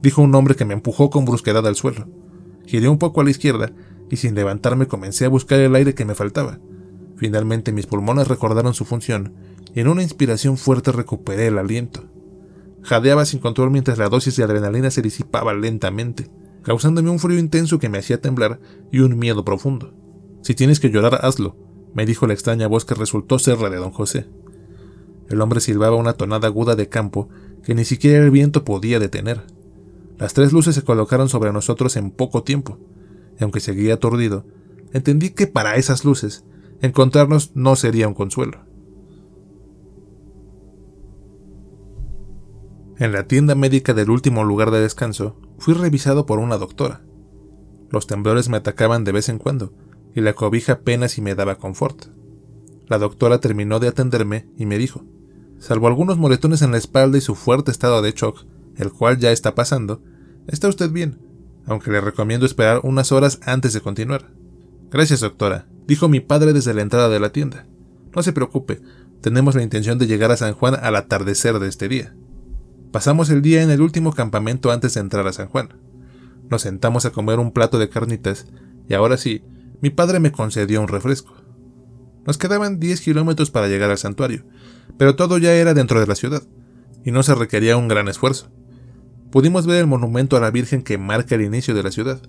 dijo 0.00 0.22
un 0.22 0.34
hombre 0.34 0.54
que 0.54 0.64
me 0.64 0.74
empujó 0.74 1.10
con 1.10 1.24
brusquedad 1.24 1.66
al 1.66 1.76
suelo. 1.76 2.08
Giré 2.66 2.88
un 2.88 2.98
poco 2.98 3.20
a 3.20 3.24
la 3.24 3.30
izquierda 3.30 3.72
y 4.10 4.16
sin 4.16 4.34
levantarme 4.34 4.86
comencé 4.86 5.24
a 5.24 5.28
buscar 5.28 5.60
el 5.60 5.74
aire 5.74 5.94
que 5.94 6.04
me 6.04 6.14
faltaba. 6.14 6.58
Finalmente 7.18 7.72
mis 7.72 7.86
pulmones 7.86 8.28
recordaron 8.28 8.74
su 8.74 8.84
función 8.84 9.34
y 9.74 9.80
en 9.80 9.88
una 9.88 10.04
inspiración 10.04 10.56
fuerte 10.56 10.92
recuperé 10.92 11.48
el 11.48 11.58
aliento. 11.58 12.04
Jadeaba 12.82 13.24
sin 13.24 13.40
control 13.40 13.72
mientras 13.72 13.98
la 13.98 14.08
dosis 14.08 14.36
de 14.36 14.44
adrenalina 14.44 14.90
se 14.92 15.02
disipaba 15.02 15.52
lentamente, 15.52 16.30
causándome 16.62 17.10
un 17.10 17.18
frío 17.18 17.38
intenso 17.38 17.80
que 17.80 17.88
me 17.88 17.98
hacía 17.98 18.20
temblar 18.20 18.60
y 18.92 19.00
un 19.00 19.18
miedo 19.18 19.44
profundo. 19.44 19.92
Si 20.42 20.54
tienes 20.54 20.78
que 20.78 20.90
llorar, 20.90 21.18
hazlo, 21.22 21.56
me 21.92 22.06
dijo 22.06 22.28
la 22.28 22.34
extraña 22.34 22.68
voz 22.68 22.84
que 22.84 22.94
resultó 22.94 23.40
ser 23.40 23.60
la 23.60 23.68
de 23.68 23.78
don 23.78 23.90
José. 23.90 24.26
El 25.28 25.40
hombre 25.40 25.60
silbaba 25.60 25.96
una 25.96 26.12
tonada 26.12 26.46
aguda 26.46 26.76
de 26.76 26.88
campo 26.88 27.28
que 27.64 27.74
ni 27.74 27.84
siquiera 27.84 28.24
el 28.24 28.30
viento 28.30 28.64
podía 28.64 29.00
detener. 29.00 29.42
Las 30.18 30.34
tres 30.34 30.52
luces 30.52 30.76
se 30.76 30.82
colocaron 30.82 31.28
sobre 31.28 31.52
nosotros 31.52 31.96
en 31.96 32.12
poco 32.12 32.44
tiempo, 32.44 32.78
y 33.40 33.42
aunque 33.42 33.58
seguía 33.58 33.94
aturdido, 33.94 34.46
entendí 34.92 35.30
que 35.30 35.48
para 35.48 35.74
esas 35.74 36.04
luces 36.04 36.44
encontrarnos 36.80 37.52
no 37.54 37.76
sería 37.76 38.08
un 38.08 38.14
consuelo. 38.14 38.68
En 42.98 43.12
la 43.12 43.28
tienda 43.28 43.54
médica 43.54 43.94
del 43.94 44.10
último 44.10 44.42
lugar 44.42 44.72
de 44.72 44.80
descanso, 44.80 45.36
fui 45.58 45.74
revisado 45.74 46.26
por 46.26 46.40
una 46.40 46.58
doctora. 46.58 47.02
Los 47.90 48.06
temblores 48.06 48.48
me 48.48 48.56
atacaban 48.56 49.04
de 49.04 49.12
vez 49.12 49.28
en 49.28 49.38
cuando, 49.38 49.72
y 50.14 50.20
la 50.20 50.32
cobija 50.32 50.74
apenas 50.74 51.12
si 51.12 51.22
me 51.22 51.36
daba 51.36 51.58
confort. 51.58 52.06
La 52.88 52.98
doctora 52.98 53.38
terminó 53.38 53.78
de 53.78 53.88
atenderme 53.88 54.48
y 54.56 54.66
me 54.66 54.78
dijo, 54.78 55.04
salvo 55.58 55.86
algunos 55.86 56.18
moretones 56.18 56.62
en 56.62 56.72
la 56.72 56.78
espalda 56.78 57.18
y 57.18 57.20
su 57.20 57.36
fuerte 57.36 57.70
estado 57.70 58.02
de 58.02 58.12
shock, 58.12 58.44
el 58.76 58.92
cual 58.92 59.18
ya 59.18 59.30
está 59.30 59.54
pasando, 59.54 60.02
está 60.48 60.68
usted 60.68 60.90
bien, 60.90 61.20
aunque 61.66 61.90
le 61.92 62.00
recomiendo 62.00 62.46
esperar 62.46 62.80
unas 62.82 63.12
horas 63.12 63.38
antes 63.44 63.74
de 63.74 63.80
continuar. 63.80 64.32
Gracias, 64.90 65.20
doctora, 65.20 65.68
dijo 65.88 66.08
mi 66.08 66.20
padre 66.20 66.52
desde 66.52 66.74
la 66.74 66.82
entrada 66.82 67.08
de 67.08 67.18
la 67.18 67.32
tienda. 67.32 67.66
No 68.14 68.22
se 68.22 68.32
preocupe, 68.32 68.80
tenemos 69.22 69.56
la 69.56 69.62
intención 69.62 69.98
de 69.98 70.06
llegar 70.06 70.30
a 70.30 70.36
San 70.36 70.52
Juan 70.52 70.76
al 70.80 70.94
atardecer 70.94 71.58
de 71.58 71.66
este 71.66 71.88
día. 71.88 72.14
Pasamos 72.92 73.30
el 73.30 73.42
día 73.42 73.62
en 73.62 73.70
el 73.70 73.80
último 73.80 74.12
campamento 74.12 74.70
antes 74.70 74.94
de 74.94 75.00
entrar 75.00 75.26
a 75.26 75.32
San 75.32 75.48
Juan. 75.48 75.70
Nos 76.50 76.62
sentamos 76.62 77.06
a 77.06 77.10
comer 77.10 77.38
un 77.38 77.52
plato 77.52 77.78
de 77.78 77.88
carnitas 77.88 78.46
y 78.86 78.94
ahora 78.94 79.16
sí, 79.16 79.42
mi 79.80 79.90
padre 79.90 80.20
me 80.20 80.30
concedió 80.30 80.80
un 80.80 80.88
refresco. 80.88 81.34
Nos 82.26 82.36
quedaban 82.36 82.78
10 82.78 83.00
kilómetros 83.00 83.50
para 83.50 83.68
llegar 83.68 83.90
al 83.90 83.98
santuario, 83.98 84.44
pero 84.98 85.16
todo 85.16 85.38
ya 85.38 85.54
era 85.54 85.72
dentro 85.72 86.00
de 86.00 86.06
la 86.06 86.14
ciudad, 86.14 86.42
y 87.02 87.10
no 87.10 87.22
se 87.22 87.34
requería 87.34 87.78
un 87.78 87.88
gran 87.88 88.08
esfuerzo. 88.08 88.50
pudimos 89.30 89.66
ver 89.66 89.80
el 89.80 89.86
monumento 89.86 90.36
a 90.36 90.40
la 90.40 90.50
Virgen 90.50 90.82
que 90.82 90.98
marca 90.98 91.34
el 91.34 91.42
inicio 91.42 91.74
de 91.74 91.82
la 91.82 91.90
ciudad. 91.90 92.20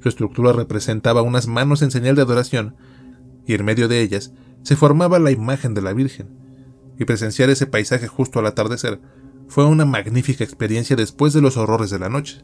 Su 0.00 0.08
estructura 0.08 0.52
representaba 0.52 1.22
unas 1.22 1.46
manos 1.46 1.82
en 1.82 1.90
señal 1.90 2.16
de 2.16 2.22
adoración, 2.22 2.76
y 3.46 3.54
en 3.54 3.64
medio 3.64 3.88
de 3.88 4.02
ellas 4.02 4.32
se 4.62 4.76
formaba 4.76 5.18
la 5.18 5.30
imagen 5.30 5.74
de 5.74 5.82
la 5.82 5.92
Virgen. 5.92 6.28
Y 6.98 7.04
presenciar 7.04 7.50
ese 7.50 7.66
paisaje 7.66 8.08
justo 8.08 8.38
al 8.40 8.46
atardecer 8.46 9.00
fue 9.48 9.64
una 9.64 9.84
magnífica 9.84 10.44
experiencia 10.44 10.96
después 10.96 11.32
de 11.32 11.40
los 11.40 11.56
horrores 11.56 11.90
de 11.90 11.98
la 11.98 12.08
noche. 12.08 12.42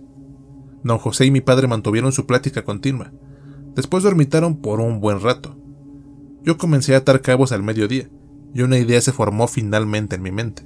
Don 0.85 0.99
José 0.99 1.27
y 1.27 1.31
mi 1.31 1.41
padre 1.41 1.67
mantuvieron 1.67 2.13
su 2.13 2.27
plática 2.27 2.65
continua. 2.65 3.13
Después 3.75 4.05
dormitaron 4.05 4.61
por 4.61 4.81
un 4.81 5.01
buen 5.01 5.21
rato. 5.21 5.57
Yo 6.43 6.59
comencé 6.59 6.95
a 6.95 6.99
atar 6.99 7.21
cabos 7.21 7.53
al 7.53 7.63
mediodía, 7.63 8.11
y 8.55 8.63
una 8.63 8.79
idea 8.79 9.01
se 9.01 9.13
formó 9.13 9.49
finalmente 9.49 10.17
en 10.17 10.23
mi 10.23 10.31
mente. 10.31 10.65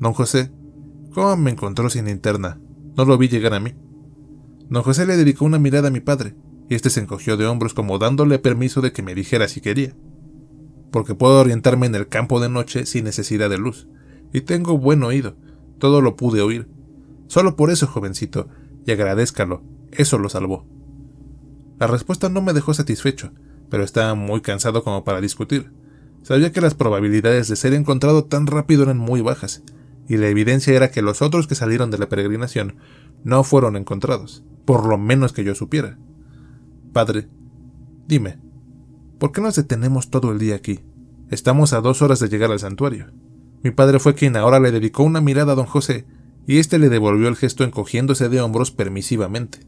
Don 0.00 0.12
José, 0.12 0.50
¿cómo 1.12 1.36
me 1.36 1.50
encontró 1.50 1.88
sin 1.90 2.06
linterna? 2.06 2.58
No 2.96 3.04
lo 3.04 3.16
vi 3.16 3.28
llegar 3.28 3.54
a 3.54 3.60
mí. 3.60 3.74
Don 4.68 4.82
José 4.82 5.06
le 5.06 5.16
dedicó 5.16 5.44
una 5.44 5.58
mirada 5.58 5.88
a 5.88 5.90
mi 5.90 6.00
padre, 6.00 6.34
y 6.68 6.74
éste 6.74 6.90
se 6.90 7.00
encogió 7.00 7.36
de 7.36 7.46
hombros 7.46 7.74
como 7.74 7.98
dándole 7.98 8.38
permiso 8.38 8.80
de 8.80 8.92
que 8.92 9.02
me 9.02 9.14
dijera 9.14 9.48
si 9.48 9.60
quería. 9.60 9.94
Porque 10.90 11.14
puedo 11.14 11.40
orientarme 11.40 11.86
en 11.86 11.94
el 11.94 12.08
campo 12.08 12.40
de 12.40 12.48
noche 12.48 12.86
sin 12.86 13.04
necesidad 13.04 13.50
de 13.50 13.58
luz, 13.58 13.88
y 14.32 14.42
tengo 14.42 14.78
buen 14.78 15.02
oído, 15.02 15.36
todo 15.78 16.00
lo 16.00 16.16
pude 16.16 16.40
oír. 16.40 16.68
Solo 17.26 17.56
por 17.56 17.70
eso, 17.70 17.86
jovencito, 17.86 18.48
y 18.86 18.92
agradézcalo, 18.92 19.62
eso 19.92 20.18
lo 20.18 20.28
salvó. 20.28 20.66
La 21.78 21.86
respuesta 21.86 22.28
no 22.28 22.42
me 22.42 22.52
dejó 22.52 22.74
satisfecho, 22.74 23.32
pero 23.68 23.82
estaba 23.82 24.14
muy 24.14 24.40
cansado 24.40 24.84
como 24.84 25.04
para 25.04 25.20
discutir. 25.20 25.72
Sabía 26.22 26.52
que 26.52 26.60
las 26.60 26.74
probabilidades 26.74 27.48
de 27.48 27.56
ser 27.56 27.74
encontrado 27.74 28.24
tan 28.24 28.46
rápido 28.46 28.84
eran 28.84 28.98
muy 28.98 29.20
bajas, 29.20 29.62
y 30.08 30.16
la 30.16 30.28
evidencia 30.28 30.74
era 30.74 30.90
que 30.90 31.02
los 31.02 31.22
otros 31.22 31.46
que 31.46 31.54
salieron 31.54 31.90
de 31.90 31.98
la 31.98 32.08
peregrinación 32.08 32.76
no 33.24 33.42
fueron 33.42 33.76
encontrados, 33.76 34.44
por 34.64 34.86
lo 34.86 34.98
menos 34.98 35.32
que 35.32 35.44
yo 35.44 35.54
supiera. 35.54 35.98
Padre, 36.94 37.26
dime, 38.06 38.38
¿por 39.18 39.32
qué 39.32 39.40
nos 39.40 39.56
detenemos 39.56 40.10
todo 40.10 40.30
el 40.30 40.38
día 40.38 40.54
aquí? 40.54 40.78
Estamos 41.28 41.72
a 41.72 41.80
dos 41.80 42.02
horas 42.02 42.20
de 42.20 42.28
llegar 42.28 42.52
al 42.52 42.60
santuario. 42.60 43.06
Mi 43.64 43.72
padre 43.72 43.98
fue 43.98 44.14
quien 44.14 44.36
ahora 44.36 44.60
le 44.60 44.70
dedicó 44.70 45.02
una 45.02 45.20
mirada 45.20 45.54
a 45.54 45.56
don 45.56 45.66
José, 45.66 46.06
y 46.46 46.58
éste 46.58 46.78
le 46.78 46.90
devolvió 46.90 47.26
el 47.26 47.34
gesto 47.34 47.64
encogiéndose 47.64 48.28
de 48.28 48.40
hombros 48.40 48.70
permisivamente. 48.70 49.58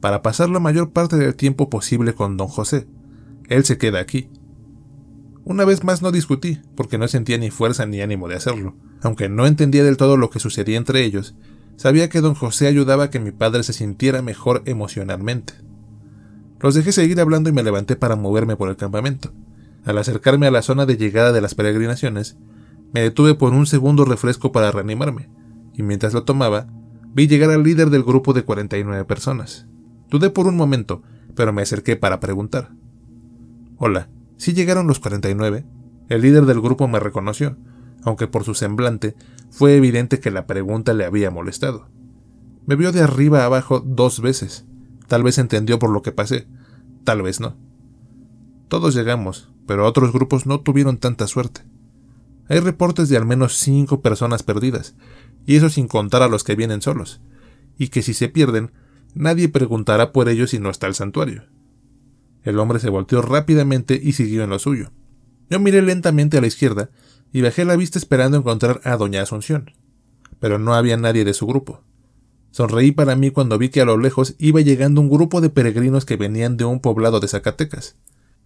Para 0.00 0.22
pasar 0.22 0.48
la 0.48 0.60
mayor 0.60 0.92
parte 0.92 1.16
del 1.16 1.34
tiempo 1.34 1.68
posible 1.68 2.14
con 2.14 2.36
don 2.36 2.46
José, 2.46 2.86
él 3.48 3.64
se 3.64 3.76
queda 3.76 3.98
aquí. 3.98 4.30
Una 5.44 5.64
vez 5.64 5.82
más 5.82 6.00
no 6.00 6.12
discutí, 6.12 6.60
porque 6.76 6.96
no 6.96 7.08
sentía 7.08 7.38
ni 7.38 7.50
fuerza 7.50 7.86
ni 7.86 8.02
ánimo 8.02 8.28
de 8.28 8.36
hacerlo. 8.36 8.76
Aunque 9.02 9.28
no 9.28 9.48
entendía 9.48 9.82
del 9.82 9.96
todo 9.96 10.16
lo 10.16 10.30
que 10.30 10.38
sucedía 10.38 10.76
entre 10.76 11.02
ellos, 11.02 11.34
sabía 11.74 12.08
que 12.08 12.20
don 12.20 12.34
José 12.34 12.68
ayudaba 12.68 13.04
a 13.04 13.10
que 13.10 13.18
mi 13.18 13.32
padre 13.32 13.64
se 13.64 13.72
sintiera 13.72 14.22
mejor 14.22 14.62
emocionalmente. 14.64 15.65
Los 16.66 16.74
dejé 16.74 16.90
seguir 16.90 17.20
hablando 17.20 17.48
y 17.48 17.52
me 17.52 17.62
levanté 17.62 17.94
para 17.94 18.16
moverme 18.16 18.56
por 18.56 18.68
el 18.68 18.74
campamento. 18.74 19.30
Al 19.84 19.98
acercarme 19.98 20.48
a 20.48 20.50
la 20.50 20.62
zona 20.62 20.84
de 20.84 20.96
llegada 20.96 21.30
de 21.30 21.40
las 21.40 21.54
peregrinaciones, 21.54 22.36
me 22.92 23.02
detuve 23.02 23.36
por 23.36 23.52
un 23.52 23.66
segundo 23.66 24.04
refresco 24.04 24.50
para 24.50 24.72
reanimarme, 24.72 25.30
y 25.74 25.84
mientras 25.84 26.12
lo 26.12 26.24
tomaba, 26.24 26.66
vi 27.14 27.28
llegar 27.28 27.50
al 27.50 27.62
líder 27.62 27.90
del 27.90 28.02
grupo 28.02 28.32
de 28.32 28.42
49 28.42 29.04
personas. 29.04 29.68
Dudé 30.10 30.30
por 30.30 30.48
un 30.48 30.56
momento, 30.56 31.04
pero 31.36 31.52
me 31.52 31.62
acerqué 31.62 31.94
para 31.94 32.18
preguntar. 32.18 32.72
Hola, 33.76 34.08
¿sí 34.36 34.52
llegaron 34.52 34.88
los 34.88 34.98
49? 34.98 35.64
El 36.08 36.20
líder 36.20 36.46
del 36.46 36.60
grupo 36.60 36.88
me 36.88 36.98
reconoció, 36.98 37.56
aunque 38.02 38.26
por 38.26 38.42
su 38.42 38.54
semblante 38.54 39.14
fue 39.50 39.76
evidente 39.76 40.18
que 40.18 40.32
la 40.32 40.48
pregunta 40.48 40.94
le 40.94 41.04
había 41.04 41.30
molestado. 41.30 41.86
Me 42.66 42.74
vio 42.74 42.90
de 42.90 43.02
arriba 43.02 43.44
abajo 43.44 43.78
dos 43.78 44.20
veces. 44.20 44.66
Tal 45.06 45.22
vez 45.22 45.38
entendió 45.38 45.78
por 45.78 45.90
lo 45.90 46.02
que 46.02 46.12
pasé, 46.12 46.46
tal 47.04 47.22
vez 47.22 47.40
no. 47.40 47.56
Todos 48.68 48.94
llegamos, 48.94 49.48
pero 49.66 49.86
otros 49.86 50.12
grupos 50.12 50.46
no 50.46 50.60
tuvieron 50.60 50.98
tanta 50.98 51.26
suerte. 51.26 51.62
Hay 52.48 52.60
reportes 52.60 53.08
de 53.08 53.16
al 53.16 53.26
menos 53.26 53.56
cinco 53.56 54.02
personas 54.02 54.42
perdidas, 54.42 54.94
y 55.46 55.56
eso 55.56 55.68
sin 55.68 55.88
contar 55.88 56.22
a 56.22 56.28
los 56.28 56.44
que 56.44 56.56
vienen 56.56 56.82
solos, 56.82 57.20
y 57.78 57.88
que 57.88 58.02
si 58.02 58.14
se 58.14 58.28
pierden, 58.28 58.72
nadie 59.14 59.48
preguntará 59.48 60.12
por 60.12 60.28
ellos 60.28 60.50
si 60.50 60.58
no 60.58 60.70
está 60.70 60.86
el 60.86 60.94
santuario. 60.94 61.44
El 62.42 62.58
hombre 62.58 62.78
se 62.78 62.90
volteó 62.90 63.22
rápidamente 63.22 64.00
y 64.00 64.12
siguió 64.12 64.44
en 64.44 64.50
lo 64.50 64.58
suyo. 64.58 64.92
Yo 65.50 65.58
miré 65.60 65.82
lentamente 65.82 66.38
a 66.38 66.40
la 66.40 66.46
izquierda 66.46 66.90
y 67.32 67.42
bajé 67.42 67.64
la 67.64 67.76
vista 67.76 67.98
esperando 67.98 68.36
encontrar 68.36 68.80
a 68.84 68.96
doña 68.96 69.22
Asunción, 69.22 69.72
pero 70.38 70.58
no 70.58 70.74
había 70.74 70.96
nadie 70.96 71.24
de 71.24 71.34
su 71.34 71.46
grupo. 71.46 71.82
Sonreí 72.56 72.90
para 72.90 73.16
mí 73.16 73.30
cuando 73.30 73.58
vi 73.58 73.68
que 73.68 73.82
a 73.82 73.84
lo 73.84 73.98
lejos 73.98 74.34
iba 74.38 74.62
llegando 74.62 75.00
un 75.00 75.10
grupo 75.10 75.40
de 75.40 75.50
peregrinos 75.50 76.06
que 76.06 76.16
venían 76.16 76.56
de 76.56 76.64
un 76.64 76.80
poblado 76.80 77.20
de 77.20 77.28
Zacatecas. 77.28 77.96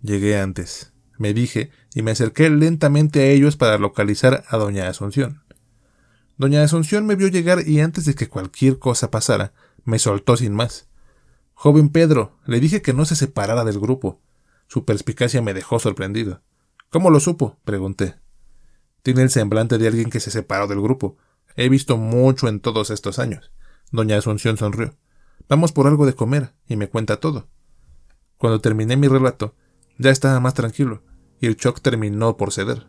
Llegué 0.03 0.39
antes 0.39 0.93
me 1.21 1.35
dije, 1.35 1.71
y 1.95 2.01
me 2.01 2.13
acerqué 2.13 2.49
lentamente 2.49 3.21
a 3.21 3.27
ellos 3.27 3.59
para 3.59 3.77
localizar 3.77 4.43
a 4.49 4.57
doña 4.57 4.89
Asunción. 4.89 5.43
Doña 6.39 6.63
Asunción 6.63 7.05
me 7.07 7.15
vio 7.15 7.29
llegar 7.29 7.69
y 7.69 7.81
antes 7.81 8.07
de 8.07 8.15
que 8.15 8.31
cualquier 8.31 8.79
cosa 8.79 9.11
pasara, 9.11 9.53
me 9.85 9.99
soltó 9.99 10.39
sin 10.39 10.55
más. 10.55 10.89
Joven 11.53 11.91
Pedro, 11.91 12.39
le 12.47 12.59
dije 12.59 12.81
que 12.81 12.95
no 12.95 13.05
se 13.05 13.17
separara 13.17 13.67
del 13.67 13.79
grupo. 13.79 14.19
Su 14.67 14.87
perspicacia 14.87 15.43
me 15.43 15.53
dejó 15.53 15.79
sorprendido. 15.79 16.41
¿Cómo 16.89 17.11
lo 17.11 17.21
supo? 17.21 17.59
pregunté. 17.67 18.15
Tiene 19.03 19.21
el 19.21 19.29
semblante 19.29 19.77
de 19.77 19.89
alguien 19.89 20.09
que 20.09 20.21
se 20.21 20.31
separó 20.31 20.69
del 20.69 20.81
grupo. 20.81 21.19
He 21.55 21.69
visto 21.69 21.99
mucho 21.99 22.49
en 22.49 22.61
todos 22.61 22.89
estos 22.89 23.19
años. 23.19 23.53
Doña 23.93 24.19
Asunción 24.19 24.57
sonrió. 24.57 24.95
Vamos 25.49 25.73
por 25.73 25.87
algo 25.87 26.07
de 26.07 26.15
comer, 26.15 26.55
y 26.69 26.77
me 26.77 26.89
cuenta 26.89 27.19
todo. 27.19 27.49
Cuando 28.37 28.61
terminé 28.61 28.97
mi 28.97 29.09
relato, 29.09 29.55
ya 29.99 30.11
estaba 30.11 30.41
más 30.41 30.55
tranquilo 30.55 31.03
y 31.41 31.47
el 31.47 31.57
shock 31.57 31.81
terminó 31.81 32.37
por 32.37 32.53
ceder. 32.53 32.87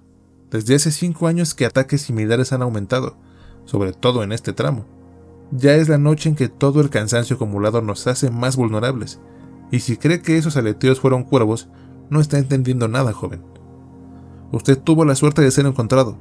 Desde 0.49 0.75
hace 0.75 0.91
cinco 0.91 1.27
años 1.27 1.55
que 1.55 1.65
ataques 1.65 2.01
similares 2.01 2.51
han 2.51 2.61
aumentado, 2.61 3.17
sobre 3.65 3.93
todo 3.93 4.23
en 4.23 4.33
este 4.33 4.53
tramo. 4.53 4.85
Ya 5.51 5.75
es 5.75 5.89
la 5.89 5.97
noche 5.97 6.29
en 6.29 6.35
que 6.35 6.49
todo 6.49 6.81
el 6.81 6.89
cansancio 6.89 7.35
acumulado 7.35 7.81
nos 7.81 8.07
hace 8.07 8.29
más 8.29 8.57
vulnerables, 8.57 9.19
y 9.71 9.79
si 9.79 9.97
cree 9.97 10.21
que 10.21 10.37
esos 10.37 10.57
aleteos 10.57 10.99
fueron 10.99 11.23
cuervos, 11.23 11.69
no 12.09 12.19
está 12.19 12.37
entendiendo 12.37 12.89
nada, 12.89 13.13
joven. 13.13 13.43
Usted 14.51 14.77
tuvo 14.77 15.05
la 15.05 15.15
suerte 15.15 15.41
de 15.41 15.51
ser 15.51 15.65
encontrado, 15.65 16.17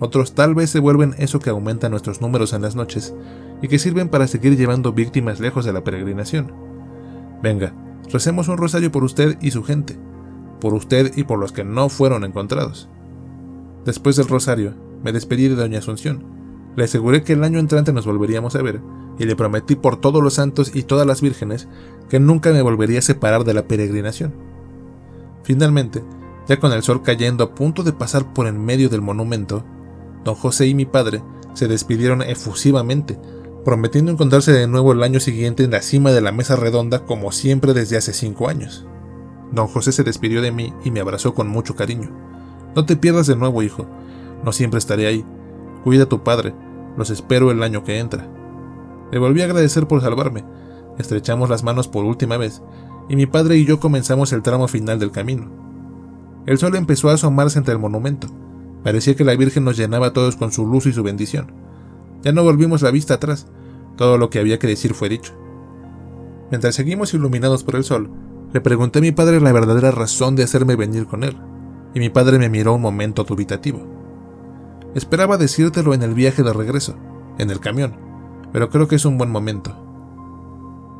otros 0.00 0.34
tal 0.34 0.54
vez 0.54 0.70
se 0.70 0.80
vuelven 0.80 1.14
eso 1.18 1.40
que 1.40 1.50
aumenta 1.50 1.88
nuestros 1.88 2.20
números 2.20 2.52
en 2.52 2.62
las 2.62 2.76
noches 2.76 3.14
y 3.62 3.68
que 3.68 3.78
sirven 3.78 4.08
para 4.08 4.26
seguir 4.26 4.56
llevando 4.56 4.92
víctimas 4.92 5.40
lejos 5.40 5.64
de 5.64 5.72
la 5.72 5.84
peregrinación. 5.84 6.52
Venga, 7.42 7.74
recemos 8.12 8.48
un 8.48 8.56
rosario 8.56 8.92
por 8.92 9.04
usted 9.04 9.36
y 9.40 9.50
su 9.50 9.64
gente 9.64 9.98
por 10.60 10.74
usted 10.74 11.12
y 11.16 11.24
por 11.24 11.38
los 11.38 11.52
que 11.52 11.64
no 11.64 11.88
fueron 11.88 12.24
encontrados. 12.24 12.88
Después 13.84 14.16
del 14.16 14.28
rosario, 14.28 14.74
me 15.02 15.12
despedí 15.12 15.48
de 15.48 15.54
doña 15.54 15.78
Asunción. 15.78 16.24
Le 16.76 16.84
aseguré 16.84 17.22
que 17.22 17.32
el 17.32 17.44
año 17.44 17.58
entrante 17.58 17.92
nos 17.92 18.06
volveríamos 18.06 18.54
a 18.54 18.62
ver, 18.62 18.80
y 19.18 19.24
le 19.24 19.36
prometí 19.36 19.74
por 19.74 20.00
todos 20.00 20.22
los 20.22 20.34
santos 20.34 20.74
y 20.74 20.82
todas 20.82 21.06
las 21.06 21.20
vírgenes 21.20 21.68
que 22.08 22.20
nunca 22.20 22.52
me 22.52 22.62
volvería 22.62 23.00
a 23.00 23.02
separar 23.02 23.44
de 23.44 23.54
la 23.54 23.66
peregrinación. 23.66 24.32
Finalmente, 25.42 26.04
ya 26.48 26.60
con 26.60 26.72
el 26.72 26.82
sol 26.82 27.02
cayendo 27.02 27.44
a 27.44 27.54
punto 27.54 27.82
de 27.82 27.92
pasar 27.92 28.32
por 28.32 28.46
en 28.46 28.64
medio 28.64 28.88
del 28.88 29.02
monumento, 29.02 29.64
don 30.24 30.34
José 30.34 30.66
y 30.66 30.74
mi 30.74 30.84
padre 30.84 31.22
se 31.54 31.68
despidieron 31.68 32.22
efusivamente, 32.22 33.18
prometiendo 33.64 34.12
encontrarse 34.12 34.52
de 34.52 34.66
nuevo 34.66 34.92
el 34.92 35.02
año 35.02 35.20
siguiente 35.20 35.64
en 35.64 35.72
la 35.72 35.82
cima 35.82 36.12
de 36.12 36.20
la 36.20 36.32
mesa 36.32 36.56
redonda 36.56 37.04
como 37.04 37.32
siempre 37.32 37.74
desde 37.74 37.96
hace 37.96 38.12
cinco 38.12 38.48
años. 38.48 38.86
Don 39.52 39.66
José 39.66 39.92
se 39.92 40.04
despidió 40.04 40.42
de 40.42 40.52
mí 40.52 40.72
y 40.84 40.90
me 40.90 41.00
abrazó 41.00 41.34
con 41.34 41.48
mucho 41.48 41.74
cariño. 41.74 42.10
No 42.74 42.84
te 42.84 42.96
pierdas 42.96 43.26
de 43.26 43.36
nuevo, 43.36 43.62
hijo. 43.62 43.86
No 44.44 44.52
siempre 44.52 44.78
estaré 44.78 45.06
ahí. 45.06 45.24
Cuida 45.84 46.04
a 46.04 46.08
tu 46.08 46.22
padre. 46.22 46.54
Los 46.96 47.10
espero 47.10 47.50
el 47.50 47.62
año 47.62 47.82
que 47.84 47.98
entra. 47.98 48.28
Le 49.10 49.18
volví 49.18 49.40
a 49.40 49.44
agradecer 49.44 49.86
por 49.86 50.00
salvarme. 50.00 50.44
Estrechamos 50.98 51.48
las 51.48 51.62
manos 51.62 51.88
por 51.88 52.04
última 52.04 52.36
vez, 52.36 52.62
y 53.08 53.16
mi 53.16 53.26
padre 53.26 53.56
y 53.56 53.64
yo 53.64 53.80
comenzamos 53.80 54.32
el 54.32 54.42
tramo 54.42 54.68
final 54.68 54.98
del 54.98 55.12
camino. 55.12 55.48
El 56.44 56.58
sol 56.58 56.74
empezó 56.76 57.08
a 57.08 57.14
asomarse 57.14 57.58
entre 57.58 57.72
el 57.72 57.78
monumento. 57.78 58.28
Parecía 58.88 59.14
que 59.14 59.24
la 59.24 59.36
Virgen 59.36 59.64
nos 59.64 59.76
llenaba 59.76 60.06
a 60.06 60.12
todos 60.14 60.36
con 60.36 60.50
su 60.50 60.66
luz 60.66 60.86
y 60.86 60.94
su 60.94 61.02
bendición. 61.02 61.52
Ya 62.22 62.32
no 62.32 62.42
volvimos 62.42 62.80
la 62.80 62.90
vista 62.90 63.12
atrás. 63.12 63.46
Todo 63.98 64.16
lo 64.16 64.30
que 64.30 64.38
había 64.38 64.58
que 64.58 64.66
decir 64.66 64.94
fue 64.94 65.10
dicho. 65.10 65.34
Mientras 66.50 66.74
seguimos 66.74 67.12
iluminados 67.12 67.64
por 67.64 67.76
el 67.76 67.84
sol, 67.84 68.10
le 68.50 68.62
pregunté 68.62 69.00
a 69.00 69.02
mi 69.02 69.12
padre 69.12 69.42
la 69.42 69.52
verdadera 69.52 69.90
razón 69.90 70.36
de 70.36 70.42
hacerme 70.42 70.74
venir 70.74 71.04
con 71.04 71.22
él, 71.22 71.36
y 71.92 72.00
mi 72.00 72.08
padre 72.08 72.38
me 72.38 72.48
miró 72.48 72.72
un 72.72 72.80
momento 72.80 73.24
dubitativo. 73.24 73.86
Esperaba 74.94 75.36
decírtelo 75.36 75.92
en 75.92 76.02
el 76.02 76.14
viaje 76.14 76.42
de 76.42 76.54
regreso, 76.54 76.96
en 77.36 77.50
el 77.50 77.60
camión, 77.60 77.94
pero 78.54 78.70
creo 78.70 78.88
que 78.88 78.96
es 78.96 79.04
un 79.04 79.18
buen 79.18 79.30
momento. 79.30 79.76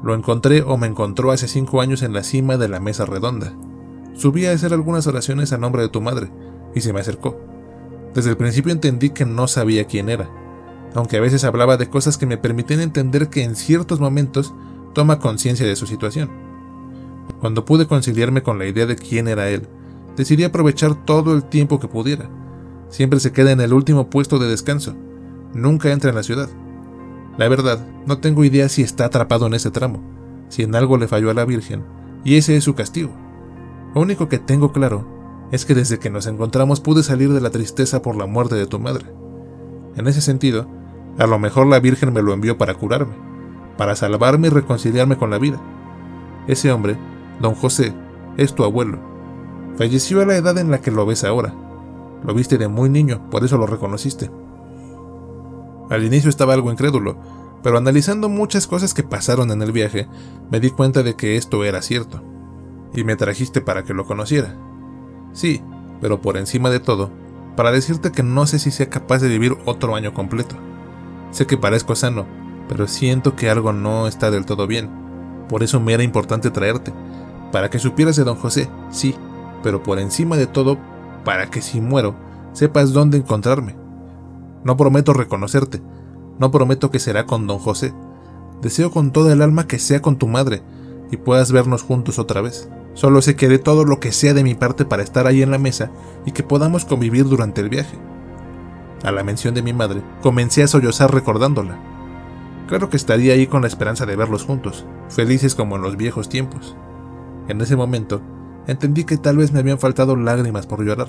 Lo 0.03 0.14
encontré 0.14 0.61
o 0.61 0.77
me 0.77 0.88
encontró 0.88 1.31
hace 1.31 1.48
cinco 1.48 1.81
años 1.81 2.03
en 2.03 2.12
la 2.12 2.22
cima 2.22 2.59
de 2.59 2.68
la 2.68 2.81
mesa 2.81 3.07
redonda. 3.07 3.55
Subí 4.12 4.44
a 4.44 4.53
hacer 4.53 4.74
algunas 4.74 5.07
oraciones 5.07 5.55
a 5.55 5.57
nombre 5.57 5.81
de 5.81 5.88
tu 5.88 6.03
madre, 6.03 6.31
y 6.74 6.83
se 6.83 6.92
me 6.92 7.01
acercó. 7.01 7.48
Desde 8.18 8.31
el 8.31 8.37
principio 8.37 8.72
entendí 8.72 9.11
que 9.11 9.24
no 9.24 9.46
sabía 9.46 9.85
quién 9.85 10.09
era. 10.09 10.28
aunque 10.96 11.18
a 11.18 11.20
veces 11.20 11.44
hablaba 11.44 11.76
de 11.76 11.88
cosas 11.88 12.18
que 12.18 12.26
me 12.26 12.37
permitían 12.37 12.81
entender 12.81 13.28
que 13.28 13.44
en 13.44 13.54
ciertos 13.54 14.00
momentos 14.00 14.52
toma 14.92 15.20
conciencia 15.20 15.64
de 15.64 15.76
su 15.76 15.87
situación. 15.87 16.28
Cuando 17.38 17.64
pude 17.64 17.87
conciliarme 17.87 18.42
con 18.42 18.59
la 18.59 18.66
idea 18.66 18.87
de 18.87 18.96
quién 18.96 19.28
era 19.28 19.50
él, 19.50 19.68
decidí 20.16 20.42
aprovechar 20.42 21.04
todo 21.04 21.33
el 21.33 21.44
tiempo 21.44 21.78
que 21.78 21.87
pudiera. 21.87 22.28
Siempre 22.88 23.20
se 23.20 23.31
queda 23.31 23.52
en 23.52 23.61
el 23.61 23.72
último 23.72 24.11
puesto 24.11 24.40
de 24.40 24.48
descanso, 24.48 24.96
nunca 25.54 25.92
entra 25.92 26.11
en 26.11 26.16
la 26.16 26.24
ciudad. 26.24 26.48
La 27.37 27.48
verdad, 27.48 27.87
no 28.04 28.18
tengo 28.18 28.42
idea 28.42 28.68
si 28.68 28.83
está 28.83 29.04
atrapado 29.04 29.46
en 29.46 29.54
ese 29.54 29.70
tramo, 29.70 30.02
si 30.48 30.64
en 30.64 30.74
algo 30.74 30.96
le 30.96 31.07
falló 31.07 31.31
a 31.31 31.35
la 31.35 31.44
Virgen, 31.44 31.85
y 32.24 32.35
ese 32.35 32.57
es 32.57 32.64
su 32.64 32.74
castigo. 32.74 33.12
Lo 33.94 34.00
único 34.00 34.28
que 34.28 34.40
tengo 34.40 34.72
claro 34.72 35.17
es 35.51 35.65
que 35.65 35.75
desde 35.75 35.99
que 35.99 36.11
nos 36.11 36.27
encontramos 36.27 36.81
pude 36.81 37.03
salir 37.03 37.33
de 37.33 37.41
la 37.41 37.51
tristeza 37.51 38.03
por 38.03 38.17
la 38.17 38.27
muerte 38.27 38.55
de 38.55 38.67
tu 38.67 38.79
madre. 38.79 39.07
En 39.97 40.07
ese 40.07 40.21
sentido, 40.21 40.69
a 41.19 41.27
lo 41.27 41.39
mejor 41.39 41.67
la 41.67 41.81
Virgen 41.81 42.13
me 42.13 42.23
lo 42.23 42.33
envió 42.33 42.59
para 42.59 42.75
curarme, 42.75 43.15
para 43.77 43.97
salvarme 43.97 44.49
y 44.49 44.51
reconciliarme 44.51 45.17
con 45.17 45.31
la 45.31 45.39
vida. 45.39 45.61
Ese 46.47 46.71
hombre, 46.71 46.99
don 47.41 47.55
José, 47.55 47.95
es 48.37 48.55
tu 48.55 48.65
abuelo. 48.65 48.99
Falleció 49.77 50.21
a 50.21 50.27
la 50.27 50.37
edad 50.37 50.59
en 50.59 50.71
la 50.71 50.81
que 50.81 50.91
lo 50.91 51.07
ves 51.07 51.25
ahora. 51.25 51.55
Lo 52.25 52.35
viste 52.35 52.59
de 52.59 52.69
muy 52.69 52.91
niño, 52.91 53.29
por 53.31 53.45
eso 53.45 53.59
lo 53.59 53.67
reconociste. 53.67 54.31
Al 55.91 56.05
inicio 56.05 56.29
estaba 56.29 56.55
algo 56.55 56.71
incrédulo, 56.71 57.17
pero 57.63 57.79
analizando 57.79 58.29
muchas 58.29 58.67
cosas 58.67 58.93
que 58.93 59.03
pasaron 59.03 59.51
en 59.51 59.63
el 59.63 59.73
viaje, 59.73 60.09
me 60.51 60.61
di 60.61 60.71
cuenta 60.71 61.03
de 61.03 61.17
que 61.17 61.37
esto 61.37 61.65
era 61.65 61.83
cierto. 61.83 62.23
Y 62.95 63.05
me 63.05 63.17
trajiste 63.17 63.61
para 63.61 63.85
que 63.85 63.95
lo 63.95 64.05
conociera. 64.05 64.57
Sí, 65.33 65.62
pero 66.01 66.21
por 66.21 66.37
encima 66.37 66.71
de 66.71 66.81
todo, 66.81 67.11
para 67.57 67.73
decirte 67.73 68.12
que 68.12 68.23
no 68.23 68.47
sé 68.47 68.59
si 68.59 68.71
sea 68.71 68.88
capaz 68.88 69.19
de 69.19 69.29
vivir 69.29 69.57
otro 69.64 69.95
año 69.97 70.14
completo. 70.14 70.57
Sé 71.31 71.47
que 71.47 71.57
parezco 71.57 71.95
sano, 71.95 72.27
pero 72.69 72.87
siento 72.87 73.37
que 73.37 73.51
algo 73.51 73.73
no 73.73 74.07
está 74.07 74.31
del 74.31 74.47
todo 74.47 74.67
bien. 74.67 74.88
Por 75.49 75.62
eso 75.62 75.81
me 75.81 75.95
era 75.95 76.03
importante 76.03 76.51
traerte, 76.51 76.93
para 77.53 77.71
que 77.71 77.79
supieras 77.79 78.17
de 78.17 78.25
don 78.25 78.37
José, 78.37 78.69
sí, 78.91 79.14
pero 79.62 79.83
por 79.83 79.99
encima 79.99 80.37
de 80.37 80.47
todo, 80.47 80.79
para 81.25 81.51
que 81.51 81.62
si 81.62 81.81
muero, 81.81 82.14
sepas 82.53 82.93
dónde 82.93 83.19
encontrarme. 83.19 83.75
No 84.64 84.77
prometo 84.77 85.12
reconocerte, 85.12 85.81
no 86.38 86.51
prometo 86.51 86.91
que 86.91 86.99
será 86.99 87.27
con 87.27 87.47
don 87.47 87.59
José. 87.59 87.93
Deseo 88.62 88.91
con 88.91 89.12
toda 89.12 89.33
el 89.33 89.43
alma 89.43 89.67
que 89.67 89.79
sea 89.79 90.03
con 90.03 90.17
tu 90.17 90.27
madre 90.27 90.62
y 91.11 91.17
puedas 91.17 91.53
vernos 91.53 91.83
juntos 91.83 92.19
otra 92.19 92.41
vez. 92.41 92.69
Solo 92.99 93.23
sé 93.23 93.37
que 93.37 93.47
haré 93.47 93.61
todo 93.61 93.85
lo 93.85 94.01
que 94.01 94.11
sea 94.11 94.35
de 94.35 94.43
mi 94.43 94.57
parte 94.57 94.85
para 94.85 95.05
estar 95.05 95.29
ahí 95.29 95.41
en 95.41 95.53
la 95.53 95.59
mesa 95.59 95.93
y 96.27 96.33
que 96.33 96.43
podamos 96.43 96.85
convivir 96.85 97.27
durante 97.27 97.61
el 97.61 97.69
viaje. 97.69 97.97
A 99.05 99.13
la 99.13 99.23
mención 99.23 99.55
de 99.55 99.63
mi 99.63 99.73
madre, 99.73 100.03
comencé 100.21 100.65
a 100.65 100.67
sollozar 100.67 101.15
recordándola. 101.15 101.79
Claro 102.67 102.91
que 102.91 102.97
estaría 102.97 103.35
ahí 103.35 103.47
con 103.47 103.63
la 103.63 103.69
esperanza 103.69 104.05
de 104.05 104.17
verlos 104.17 104.43
juntos, 104.43 104.85
felices 105.11 105.55
como 105.55 105.77
en 105.77 105.83
los 105.83 105.97
viejos 105.97 106.29
tiempos. 106.29 106.75
En 107.47 107.61
ese 107.61 107.77
momento, 107.77 108.21
entendí 108.67 109.05
que 109.05 109.17
tal 109.17 109.37
vez 109.37 109.53
me 109.53 109.61
habían 109.61 109.79
faltado 109.79 110.17
lágrimas 110.17 110.67
por 110.67 110.85
llorar. 110.85 111.07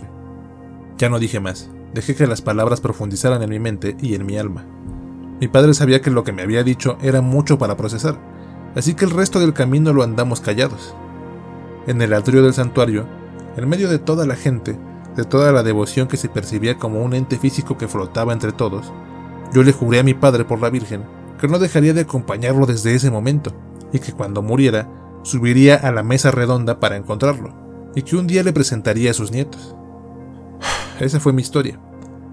Ya 0.99 1.09
no 1.09 1.17
dije 1.17 1.39
más, 1.39 1.71
dejé 1.95 2.13
que 2.13 2.27
las 2.27 2.43
palabras 2.43 2.81
profundizaran 2.81 3.41
en 3.41 3.49
mi 3.49 3.57
mente 3.57 3.97
y 3.99 4.13
en 4.13 4.27
mi 4.27 4.37
alma. 4.37 4.63
Mi 5.41 5.47
padre 5.47 5.73
sabía 5.73 6.03
que 6.03 6.11
lo 6.11 6.23
que 6.23 6.33
me 6.33 6.43
había 6.43 6.63
dicho 6.63 6.99
era 7.01 7.21
mucho 7.21 7.57
para 7.57 7.77
procesar, 7.77 8.19
así 8.75 8.93
que 8.93 9.05
el 9.05 9.11
resto 9.11 9.39
del 9.39 9.53
camino 9.53 9.91
lo 9.91 10.03
andamos 10.03 10.39
callados. 10.39 10.93
En 11.87 12.01
el 12.01 12.13
atrio 12.13 12.43
del 12.43 12.53
santuario, 12.53 13.07
en 13.57 13.67
medio 13.67 13.89
de 13.89 13.99
toda 13.99 14.25
la 14.25 14.35
gente, 14.35 14.77
de 15.15 15.23
toda 15.23 15.51
la 15.51 15.63
devoción 15.63 16.07
que 16.07 16.17
se 16.17 16.29
percibía 16.29 16.77
como 16.77 17.03
un 17.03 17.13
ente 17.13 17.37
físico 17.37 17.77
que 17.77 17.87
flotaba 17.87 18.33
entre 18.33 18.51
todos, 18.51 18.91
yo 19.53 19.63
le 19.63 19.71
juré 19.71 19.99
a 19.99 20.03
mi 20.03 20.13
padre 20.13 20.45
por 20.45 20.61
la 20.61 20.69
Virgen 20.69 21.03
que 21.39 21.47
no 21.47 21.57
dejaría 21.57 21.93
de 21.93 22.01
acompañarlo 22.01 22.65
desde 22.65 22.93
ese 22.93 23.09
momento, 23.09 23.53
y 23.93 23.99
que 23.99 24.11
cuando 24.11 24.41
muriera, 24.41 24.89
subiría 25.23 25.75
a 25.75 25.91
la 25.91 26.03
mesa 26.03 26.31
redonda 26.31 26.79
para 26.79 26.97
encontrarlo, 26.97 27.53
y 27.95 28.01
que 28.03 28.17
un 28.17 28.27
día 28.27 28.43
le 28.43 28.53
presentaría 28.53 29.11
a 29.11 29.13
sus 29.13 29.31
nietos. 29.31 29.75
Esa 30.99 31.19
fue 31.19 31.33
mi 31.33 31.41
historia. 31.41 31.79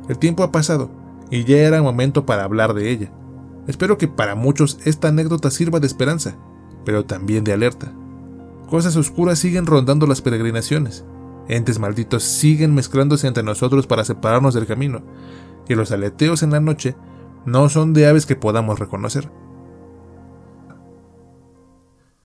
El 0.08 0.18
tiempo 0.18 0.42
ha 0.42 0.52
pasado, 0.52 0.90
y 1.30 1.44
ya 1.44 1.58
era 1.58 1.82
momento 1.82 2.26
para 2.26 2.44
hablar 2.44 2.74
de 2.74 2.90
ella. 2.90 3.12
Espero 3.66 3.96
que 3.96 4.08
para 4.08 4.34
muchos 4.34 4.78
esta 4.84 5.08
anécdota 5.08 5.50
sirva 5.50 5.80
de 5.80 5.86
esperanza, 5.86 6.36
pero 6.84 7.04
también 7.04 7.44
de 7.44 7.52
alerta. 7.52 7.92
Cosas 8.68 8.96
oscuras 8.96 9.38
siguen 9.38 9.66
rondando 9.66 10.06
las 10.06 10.20
peregrinaciones. 10.20 11.04
Entes 11.48 11.78
malditos 11.78 12.24
siguen 12.24 12.74
mezclándose 12.74 13.28
entre 13.28 13.44
nosotros 13.44 13.86
para 13.86 14.04
separarnos 14.04 14.54
del 14.54 14.66
camino, 14.66 15.02
y 15.68 15.74
los 15.74 15.92
aleteos 15.92 16.42
en 16.42 16.50
la 16.50 16.60
noche 16.60 16.96
no 17.44 17.68
son 17.68 17.92
de 17.92 18.08
aves 18.08 18.26
que 18.26 18.34
podamos 18.34 18.78
reconocer. 18.78 19.30